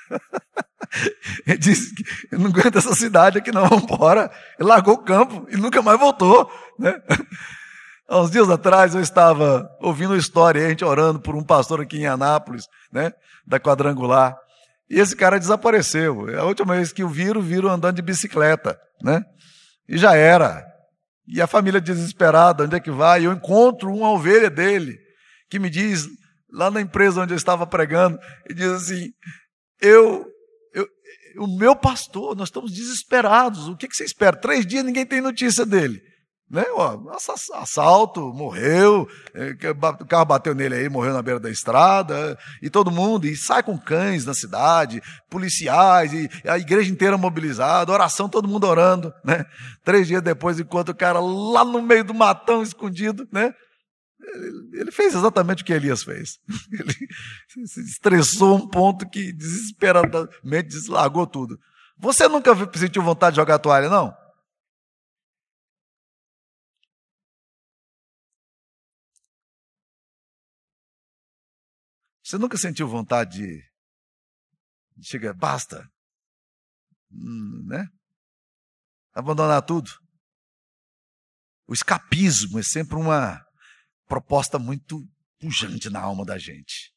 Ele 1.47 1.57
disse 1.57 1.95
que 1.95 2.35
não 2.35 2.47
aguenta 2.47 2.77
essa 2.77 2.93
cidade 2.93 3.37
aqui, 3.37 3.53
não, 3.53 3.69
vamos 3.69 3.85
embora. 3.85 4.29
Ele 4.59 4.67
largou 4.67 4.95
o 4.95 5.03
campo 5.03 5.47
e 5.49 5.55
nunca 5.55 5.81
mais 5.81 5.97
voltou. 5.97 6.51
Né? 6.77 7.01
Há 8.07 8.19
uns 8.19 8.31
dias 8.31 8.49
atrás 8.49 8.93
eu 8.93 9.01
estava 9.01 9.69
ouvindo 9.79 10.11
uma 10.11 10.17
história, 10.17 10.65
a 10.65 10.69
gente 10.69 10.83
orando 10.83 11.19
por 11.19 11.35
um 11.35 11.43
pastor 11.43 11.81
aqui 11.81 11.97
em 11.97 12.05
Anápolis, 12.05 12.67
né, 12.91 13.11
da 13.45 13.59
quadrangular. 13.59 14.35
E 14.89 14.99
esse 14.99 15.15
cara 15.15 15.39
desapareceu. 15.39 16.29
É 16.29 16.37
a 16.37 16.43
última 16.43 16.75
vez 16.75 16.91
que 16.91 17.03
o 17.03 17.09
viram, 17.09 17.41
viram 17.41 17.69
andando 17.69 17.95
de 17.95 18.01
bicicleta, 18.01 18.77
né? 19.01 19.23
E 19.87 19.97
já 19.97 20.15
era. 20.15 20.63
E 21.25 21.41
a 21.41 21.47
família 21.47 21.79
desesperada, 21.79 22.65
onde 22.65 22.75
é 22.75 22.79
que 22.79 22.91
vai? 22.91 23.25
Eu 23.25 23.31
encontro 23.31 23.93
uma 23.93 24.11
ovelha 24.11 24.49
dele 24.49 24.99
que 25.49 25.57
me 25.57 25.69
diz, 25.69 26.05
lá 26.51 26.69
na 26.69 26.81
empresa 26.81 27.21
onde 27.21 27.33
eu 27.33 27.37
estava 27.37 27.65
pregando, 27.65 28.19
e 28.49 28.53
diz 28.53 28.67
assim: 28.67 29.11
eu, 29.81 30.25
eu 30.73 30.87
o 31.37 31.47
meu 31.47 31.75
pastor, 31.75 32.35
nós 32.35 32.49
estamos 32.49 32.71
desesperados. 32.71 33.67
O 33.67 33.77
que, 33.77 33.87
que 33.87 33.95
você 33.95 34.03
espera? 34.03 34.35
Três 34.35 34.65
dias 34.65 34.83
ninguém 34.83 35.05
tem 35.05 35.21
notícia 35.21 35.65
dele. 35.65 36.01
Né? 36.53 36.63
assalto, 37.55 38.31
morreu, 38.31 39.07
é, 39.33 39.55
o 39.71 40.05
carro 40.05 40.25
bateu 40.25 40.53
nele 40.53 40.75
aí, 40.75 40.87
morreu 40.87 41.11
na 41.11 41.21
beira 41.23 41.39
da 41.39 41.49
estrada, 41.49 42.37
e 42.61 42.69
todo 42.69 42.91
mundo, 42.91 43.25
e 43.25 43.35
sai 43.35 43.63
com 43.63 43.75
cães 43.75 44.23
na 44.23 44.35
cidade, 44.35 45.01
policiais, 45.31 46.13
e 46.13 46.29
a 46.47 46.59
igreja 46.59 46.91
inteira 46.91 47.17
mobilizada, 47.17 47.91
oração, 47.91 48.29
todo 48.29 48.47
mundo 48.47 48.67
orando, 48.67 49.11
né? 49.25 49.43
Três 49.83 50.05
dias 50.05 50.21
depois, 50.21 50.59
enquanto 50.59 50.89
o 50.89 50.95
cara 50.95 51.19
lá 51.19 51.65
no 51.65 51.81
meio 51.81 52.03
do 52.03 52.13
matão 52.13 52.61
escondido, 52.61 53.27
né? 53.31 53.51
Ele 54.73 54.91
fez 54.91 55.15
exatamente 55.15 55.63
o 55.63 55.65
que 55.65 55.73
Elias 55.73 56.03
fez. 56.03 56.37
Ele 56.71 57.67
se 57.67 57.81
estressou 57.81 58.57
um 58.57 58.67
ponto 58.67 59.09
que 59.09 59.33
desesperadamente 59.33 60.67
deslargou 60.69 61.25
tudo. 61.25 61.57
Você 61.97 62.27
nunca 62.27 62.51
sentiu 62.77 63.01
vontade 63.01 63.33
de 63.33 63.41
jogar 63.41 63.57
toalha, 63.57 63.89
não? 63.89 64.13
Você 72.23 72.37
nunca 72.37 72.57
sentiu 72.57 72.87
vontade 72.87 73.39
de, 73.39 73.63
de 74.95 75.07
chegar, 75.07 75.33
basta, 75.33 75.85
hum, 77.11 77.65
né? 77.67 77.87
Abandonar 79.13 79.61
tudo. 79.61 79.91
O 81.67 81.73
escapismo 81.73 82.59
é 82.59 82.63
sempre 82.63 82.95
uma 82.95 83.45
proposta 84.07 84.57
muito 84.57 85.05
pujante 85.37 85.89
na 85.89 85.99
alma 85.99 86.23
da 86.23 86.37
gente. 86.37 86.93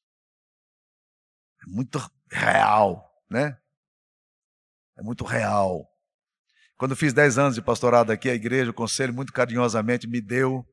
É 1.62 1.67
muito 1.67 1.99
real, 2.31 3.05
né? 3.29 3.59
É 4.97 5.03
muito 5.03 5.25
real. 5.25 5.89
Quando 6.77 6.93
eu 6.93 6.97
fiz 6.97 7.12
10 7.12 7.39
anos 7.39 7.55
de 7.55 7.62
pastorado 7.62 8.12
aqui, 8.12 8.31
a 8.31 8.35
igreja, 8.35 8.71
o 8.71 8.75
conselho, 8.75 9.12
muito 9.12 9.33
carinhosamente 9.33 10.07
me 10.07 10.21
deu 10.21 10.65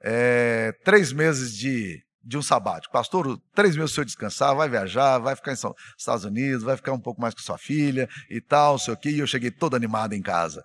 é, 0.00 0.72
três 0.84 1.12
meses 1.12 1.56
de 1.56 2.04
de 2.24 2.38
um 2.38 2.42
sabático. 2.42 2.92
Pastor, 2.92 3.40
três 3.54 3.76
meses 3.76 3.90
o 3.90 3.94
senhor 3.94 4.04
descansar, 4.04 4.54
vai 4.54 4.68
viajar, 4.68 5.18
vai 5.18 5.34
ficar 5.34 5.52
em 5.52 5.56
Estados 5.98 6.24
Unidos, 6.24 6.62
vai 6.62 6.76
ficar 6.76 6.92
um 6.92 7.00
pouco 7.00 7.20
mais 7.20 7.34
com 7.34 7.40
sua 7.40 7.58
filha 7.58 8.08
e 8.30 8.40
tal, 8.40 8.78
sei 8.78 8.94
o 8.94 8.96
quê. 8.96 9.10
E 9.10 9.18
eu 9.18 9.26
cheguei 9.26 9.50
toda 9.50 9.76
animada 9.76 10.14
em 10.14 10.22
casa. 10.22 10.62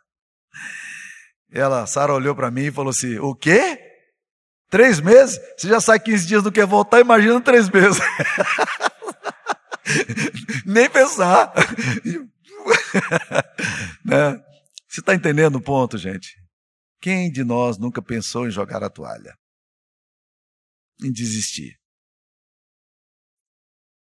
Ela, 1.51 1.87
Sara, 1.87 2.13
olhou 2.13 2.35
para 2.35 2.51
mim 2.51 2.65
e 2.65 2.71
falou 2.71 2.91
assim: 2.91 3.17
O 3.19 3.33
quê? 3.33 3.79
Três 4.69 4.99
meses? 4.99 5.39
Você 5.57 5.69
já 5.69 5.79
sai 5.79 5.99
15 5.99 6.27
dias, 6.27 6.43
não 6.43 6.51
quer 6.51 6.65
voltar? 6.65 6.99
Imagina 6.99 7.39
três 7.39 7.69
meses. 7.69 8.01
Nem 10.65 10.89
pensar. 10.89 11.53
né? 14.03 14.37
Você 14.87 14.99
está 14.99 15.15
entendendo 15.15 15.55
o 15.55 15.61
ponto, 15.61 15.97
gente? 15.97 16.35
Quem 17.01 17.31
de 17.31 17.43
nós 17.43 17.77
nunca 17.77 18.01
pensou 18.01 18.47
em 18.47 18.51
jogar 18.51 18.83
a 18.83 18.89
toalha? 18.89 19.33
Em 21.03 21.11
desistir. 21.11 21.79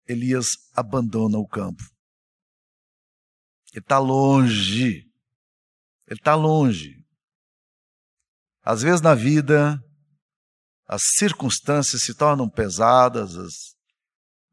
Elias 0.07 0.57
abandona 0.73 1.37
o 1.37 1.47
campo. 1.47 1.83
Ele 3.73 3.81
está 3.81 3.97
longe. 3.99 5.09
Ele 6.07 6.19
está 6.19 6.35
longe. 6.35 7.01
Às 8.61 8.81
vezes 8.81 9.01
na 9.01 9.15
vida, 9.15 9.81
as 10.85 11.01
circunstâncias 11.17 12.03
se 12.03 12.13
tornam 12.13 12.49
pesadas, 12.49 13.35
as, 13.35 13.53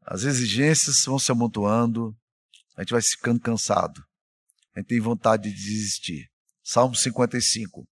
as 0.01 0.23
exigências 0.23 1.03
vão 1.05 1.19
se 1.19 1.31
amontoando, 1.31 2.17
a 2.75 2.81
gente 2.81 2.91
vai 2.91 3.01
ficando 3.01 3.41
cansado. 3.41 4.01
A 4.73 4.79
gente 4.79 4.87
tem 4.87 4.99
vontade 4.99 5.51
de 5.51 5.55
desistir. 5.55 6.29
Salmo 6.63 6.95
55. 6.95 7.85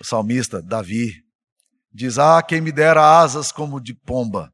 O 0.00 0.04
salmista 0.04 0.62
Davi 0.62 1.12
Diz: 1.92 2.18
Ah, 2.18 2.42
quem 2.42 2.60
me 2.60 2.72
dera 2.72 3.20
asas 3.20 3.52
como 3.52 3.80
de 3.80 3.94
pomba. 3.94 4.52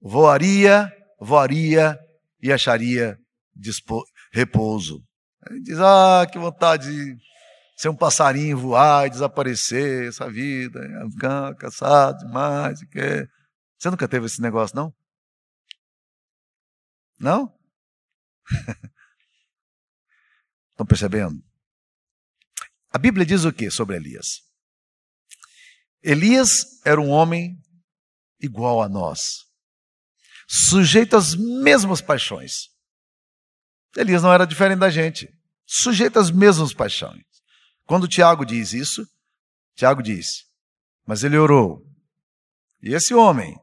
Voaria, 0.00 0.92
voaria 1.20 1.98
e 2.40 2.52
acharia 2.52 3.18
repouso. 4.32 5.02
Ele 5.50 5.60
diz: 5.60 5.78
Ah, 5.80 6.26
que 6.30 6.38
vontade 6.38 6.88
de 6.88 7.16
ser 7.76 7.88
um 7.88 7.96
passarinho, 7.96 8.56
voar 8.56 9.06
e 9.06 9.10
desaparecer, 9.10 10.08
essa 10.08 10.30
vida, 10.30 10.80
ficar 11.12 11.54
cansado 11.56 12.18
demais. 12.24 12.80
Que... 12.90 13.28
Você 13.78 13.90
nunca 13.90 14.08
teve 14.08 14.26
esse 14.26 14.40
negócio, 14.40 14.76
não? 14.76 14.94
Não? 17.18 17.52
Estão 20.70 20.86
percebendo? 20.86 21.42
A 22.90 22.98
Bíblia 22.98 23.26
diz 23.26 23.44
o 23.44 23.52
que 23.52 23.70
sobre 23.70 23.96
Elias? 23.96 24.45
Elias 26.02 26.80
era 26.84 27.00
um 27.00 27.10
homem 27.10 27.56
igual 28.40 28.82
a 28.82 28.88
nós, 28.88 29.46
sujeito 30.48 31.16
às 31.16 31.34
mesmas 31.34 32.00
paixões. 32.00 32.68
Elias 33.96 34.22
não 34.22 34.32
era 34.32 34.46
diferente 34.46 34.80
da 34.80 34.90
gente, 34.90 35.28
sujeito 35.64 36.18
às 36.18 36.30
mesmas 36.30 36.74
paixões. 36.74 37.24
Quando 37.84 38.08
Tiago 38.08 38.44
diz 38.44 38.72
isso, 38.72 39.06
Tiago 39.74 40.02
diz: 40.02 40.44
Mas 41.06 41.24
ele 41.24 41.38
orou. 41.38 41.84
E 42.82 42.94
esse 42.94 43.14
homem, 43.14 43.56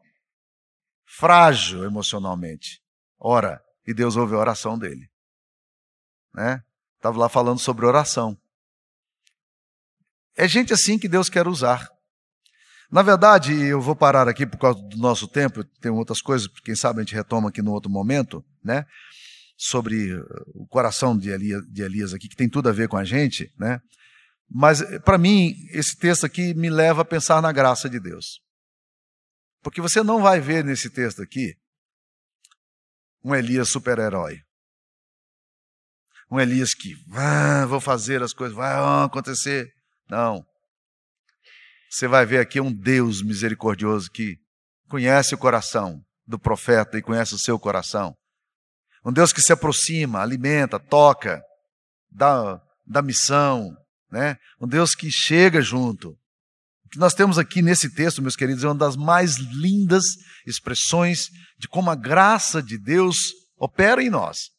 frágil 1.05 1.83
emocionalmente, 1.83 2.81
ora, 3.19 3.63
e 3.85 3.93
Deus 3.93 4.15
ouve 4.15 4.33
a 4.33 4.39
oração 4.39 4.77
dele. 4.77 5.09
Né? 6.33 6.63
Estava 6.95 7.17
lá 7.17 7.29
falando 7.29 7.59
sobre 7.59 7.85
oração. 7.85 8.37
É 10.35 10.47
gente 10.47 10.73
assim 10.73 10.97
que 10.97 11.07
Deus 11.07 11.29
quer 11.29 11.47
usar. 11.47 11.92
Na 12.93 13.01
verdade, 13.01 13.51
eu 13.51 13.81
vou 13.81 13.95
parar 13.95 14.27
aqui 14.27 14.45
por 14.45 14.59
causa 14.59 14.79
do 14.79 14.97
nosso 14.97 15.27
tempo, 15.27 15.63
tem 15.63 15.91
outras 15.91 16.21
coisas, 16.21 16.47
quem 16.63 16.75
sabe 16.75 16.99
a 16.99 17.03
gente 17.03 17.15
retoma 17.15 17.49
aqui 17.49 17.59
no 17.59 17.71
outro 17.71 17.89
momento, 17.89 18.45
né? 18.63 18.85
Sobre 19.57 20.13
uh, 20.15 20.23
o 20.53 20.67
coração 20.67 21.17
de 21.17 21.31
Elias, 21.31 21.63
de 21.71 21.81
Elias 21.81 22.13
aqui, 22.13 22.29
que 22.29 22.35
tem 22.35 22.47
tudo 22.47 22.69
a 22.69 22.71
ver 22.71 22.87
com 22.87 22.95
a 22.95 23.03
gente, 23.03 23.51
né? 23.57 23.81
Mas, 24.47 24.83
para 24.99 25.17
mim, 25.17 25.55
esse 25.71 25.97
texto 25.97 26.23
aqui 26.23 26.53
me 26.53 26.69
leva 26.69 27.01
a 27.01 27.05
pensar 27.05 27.41
na 27.41 27.51
graça 27.51 27.89
de 27.89 27.99
Deus. 27.99 28.39
Porque 29.63 29.81
você 29.81 30.03
não 30.03 30.21
vai 30.21 30.39
ver 30.39 30.63
nesse 30.63 30.91
texto 30.91 31.23
aqui 31.23 31.55
um 33.23 33.33
Elias 33.33 33.69
super-herói. 33.69 34.37
Um 36.29 36.39
Elias 36.39 36.75
que, 36.75 36.93
ah, 37.11 37.65
vou 37.65 37.81
fazer 37.81 38.21
as 38.21 38.33
coisas, 38.33 38.55
vai 38.55 38.71
acontecer. 39.03 39.73
Não. 40.07 40.45
Você 41.93 42.07
vai 42.07 42.25
ver 42.25 42.39
aqui 42.39 42.59
um 42.59 42.73
Deus 42.73 43.21
misericordioso 43.21 44.09
que 44.09 44.39
conhece 44.89 45.35
o 45.35 45.37
coração 45.37 46.03
do 46.25 46.39
profeta 46.39 46.97
e 46.97 47.03
conhece 47.03 47.35
o 47.35 47.37
seu 47.37 47.59
coração. 47.59 48.15
Um 49.05 49.13
Deus 49.13 49.31
que 49.31 49.43
se 49.43 49.53
aproxima, 49.53 50.19
alimenta, 50.19 50.79
toca, 50.79 51.39
dá, 52.09 52.59
dá 52.83 53.03
missão, 53.03 53.77
né? 54.11 54.37
Um 54.59 54.67
Deus 54.67 54.95
que 54.95 55.11
chega 55.11 55.61
junto. 55.61 56.17
O 56.83 56.89
que 56.89 56.97
nós 56.97 57.13
temos 57.13 57.37
aqui 57.37 57.61
nesse 57.61 57.93
texto, 57.93 58.23
meus 58.23 58.35
queridos, 58.35 58.63
é 58.63 58.67
uma 58.67 58.73
das 58.73 58.95
mais 58.95 59.37
lindas 59.37 60.03
expressões 60.47 61.27
de 61.59 61.67
como 61.67 61.91
a 61.91 61.95
graça 61.95 62.59
de 62.59 62.79
Deus 62.79 63.17
opera 63.55 64.01
em 64.01 64.09
nós. 64.09 64.49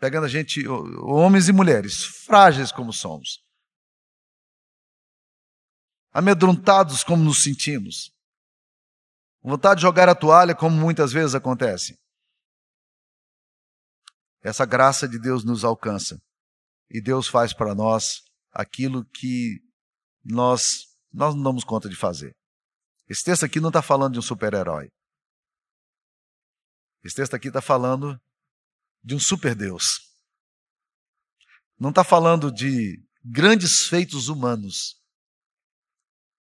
Pegando 0.00 0.24
a 0.24 0.28
gente, 0.28 0.66
homens 0.66 1.48
e 1.48 1.52
mulheres, 1.52 2.02
frágeis 2.26 2.72
como 2.72 2.92
somos, 2.92 3.46
amedrontados 6.12 7.04
como 7.04 7.22
nos 7.22 7.42
sentimos, 7.42 8.10
vontade 9.42 9.80
de 9.80 9.82
jogar 9.82 10.08
a 10.08 10.14
toalha, 10.14 10.54
como 10.54 10.76
muitas 10.76 11.12
vezes 11.12 11.34
acontece. 11.34 11.98
Essa 14.42 14.64
graça 14.64 15.08
de 15.08 15.18
Deus 15.18 15.44
nos 15.44 15.64
alcança 15.64 16.20
e 16.90 17.00
Deus 17.00 17.28
faz 17.28 17.52
para 17.52 17.74
nós 17.74 18.22
aquilo 18.52 19.04
que 19.04 19.60
nós, 20.24 20.62
nós 21.12 21.34
não 21.34 21.42
damos 21.42 21.64
conta 21.64 21.88
de 21.88 21.96
fazer. 21.96 22.34
Esse 23.08 23.24
texto 23.24 23.44
aqui 23.44 23.60
não 23.60 23.68
está 23.68 23.82
falando 23.82 24.14
de 24.14 24.18
um 24.18 24.22
super-herói. 24.22 24.88
Esse 27.02 27.16
texto 27.16 27.34
aqui 27.34 27.48
está 27.48 27.62
falando 27.62 28.20
de 29.02 29.14
um 29.14 29.20
super-deus. 29.20 29.84
Não 31.78 31.90
está 31.90 32.04
falando 32.04 32.52
de 32.52 33.02
grandes 33.24 33.86
feitos 33.88 34.28
humanos, 34.28 34.97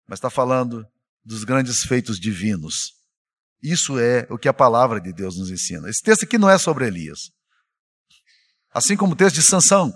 mas 0.07 0.17
está 0.17 0.29
falando 0.29 0.85
dos 1.23 1.43
grandes 1.43 1.81
feitos 1.81 2.19
divinos. 2.19 2.93
Isso 3.61 3.99
é 3.99 4.25
o 4.29 4.37
que 4.37 4.47
a 4.47 4.53
palavra 4.53 5.01
de 5.01 5.11
Deus 5.11 5.37
nos 5.37 5.49
ensina. 5.49 5.89
Esse 5.89 6.01
texto 6.01 6.23
aqui 6.23 6.37
não 6.37 6.49
é 6.49 6.57
sobre 6.57 6.87
Elias. 6.87 7.31
Assim 8.71 8.95
como 8.95 9.13
o 9.13 9.15
texto 9.15 9.35
de 9.35 9.41
Sansão 9.41 9.91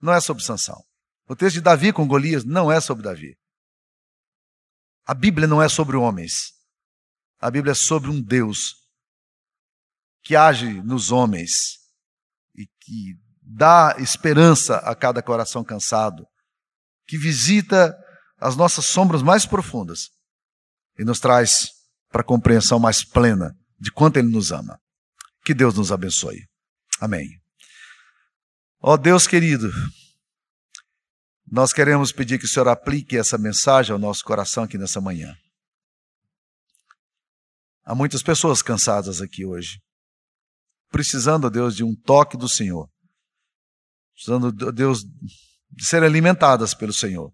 não 0.00 0.12
é 0.12 0.20
sobre 0.20 0.44
Sansão. 0.44 0.84
O 1.28 1.34
texto 1.34 1.54
de 1.54 1.60
Davi 1.60 1.92
com 1.92 2.06
Golias 2.06 2.44
não 2.44 2.70
é 2.70 2.80
sobre 2.80 3.02
Davi. 3.02 3.36
A 5.04 5.14
Bíblia 5.14 5.48
não 5.48 5.62
é 5.62 5.68
sobre 5.68 5.96
homens. 5.96 6.52
A 7.40 7.50
Bíblia 7.50 7.72
é 7.72 7.74
sobre 7.74 8.10
um 8.10 8.22
Deus 8.22 8.74
que 10.22 10.36
age 10.36 10.82
nos 10.82 11.10
homens 11.10 11.52
e 12.54 12.66
que 12.80 13.16
dá 13.40 13.96
esperança 13.98 14.78
a 14.78 14.94
cada 14.94 15.22
coração 15.22 15.62
cansado, 15.62 16.26
que 17.06 17.16
visita 17.16 17.96
as 18.38 18.56
nossas 18.56 18.86
sombras 18.86 19.22
mais 19.22 19.46
profundas 19.46 20.10
e 20.98 21.04
nos 21.04 21.20
traz 21.20 21.70
para 22.10 22.22
a 22.22 22.24
compreensão 22.24 22.78
mais 22.78 23.04
plena 23.04 23.56
de 23.78 23.90
quanto 23.90 24.18
Ele 24.18 24.28
nos 24.28 24.52
ama. 24.52 24.80
Que 25.44 25.54
Deus 25.54 25.74
nos 25.74 25.92
abençoe. 25.92 26.46
Amém. 27.00 27.40
Ó 28.80 28.94
oh, 28.94 28.96
Deus 28.96 29.26
querido, 29.26 29.70
nós 31.46 31.72
queremos 31.72 32.12
pedir 32.12 32.38
que 32.38 32.44
o 32.44 32.48
Senhor 32.48 32.68
aplique 32.68 33.16
essa 33.16 33.38
mensagem 33.38 33.92
ao 33.92 33.98
nosso 33.98 34.24
coração 34.24 34.64
aqui 34.64 34.76
nessa 34.76 35.00
manhã. 35.00 35.34
Há 37.84 37.94
muitas 37.94 38.22
pessoas 38.22 38.62
cansadas 38.62 39.20
aqui 39.20 39.44
hoje, 39.44 39.80
precisando, 40.90 41.48
Deus, 41.48 41.76
de 41.76 41.84
um 41.84 41.94
toque 41.94 42.36
do 42.36 42.48
Senhor, 42.48 42.90
precisando, 44.12 44.50
Deus, 44.72 45.04
de 45.70 45.84
serem 45.84 46.08
alimentadas 46.08 46.74
pelo 46.74 46.92
Senhor, 46.92 47.32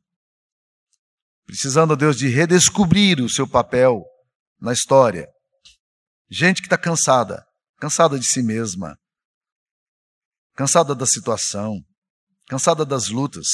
precisando, 1.46 1.96
Deus, 1.96 2.16
de 2.16 2.28
redescobrir 2.28 3.20
o 3.20 3.28
seu 3.28 3.48
papel 3.48 4.04
na 4.60 4.72
história. 4.72 5.28
Gente 6.30 6.60
que 6.62 6.66
está 6.66 6.78
cansada, 6.78 7.44
cansada 7.78 8.18
de 8.18 8.26
si 8.26 8.42
mesma, 8.42 8.96
cansada 10.54 10.94
da 10.94 11.06
situação, 11.06 11.82
cansada 12.48 12.84
das 12.84 13.08
lutas. 13.08 13.46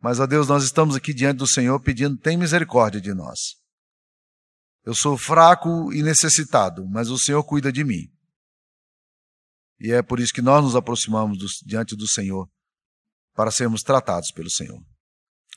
Mas, 0.00 0.20
ó 0.20 0.26
Deus, 0.26 0.48
nós 0.48 0.64
estamos 0.64 0.94
aqui 0.94 1.12
diante 1.12 1.38
do 1.38 1.46
Senhor 1.46 1.80
pedindo, 1.80 2.16
tem 2.16 2.36
misericórdia 2.36 3.00
de 3.00 3.12
nós. 3.12 3.56
Eu 4.84 4.94
sou 4.94 5.18
fraco 5.18 5.92
e 5.92 6.02
necessitado, 6.02 6.88
mas 6.88 7.10
o 7.10 7.18
Senhor 7.18 7.44
cuida 7.44 7.70
de 7.70 7.84
mim. 7.84 8.10
E 9.80 9.92
é 9.92 10.02
por 10.02 10.18
isso 10.18 10.32
que 10.32 10.42
nós 10.42 10.64
nos 10.64 10.74
aproximamos 10.74 11.38
do, 11.38 11.46
diante 11.64 11.94
do 11.94 12.08
Senhor, 12.08 12.48
para 13.34 13.50
sermos 13.50 13.82
tratados 13.82 14.32
pelo 14.32 14.50
Senhor. 14.50 14.80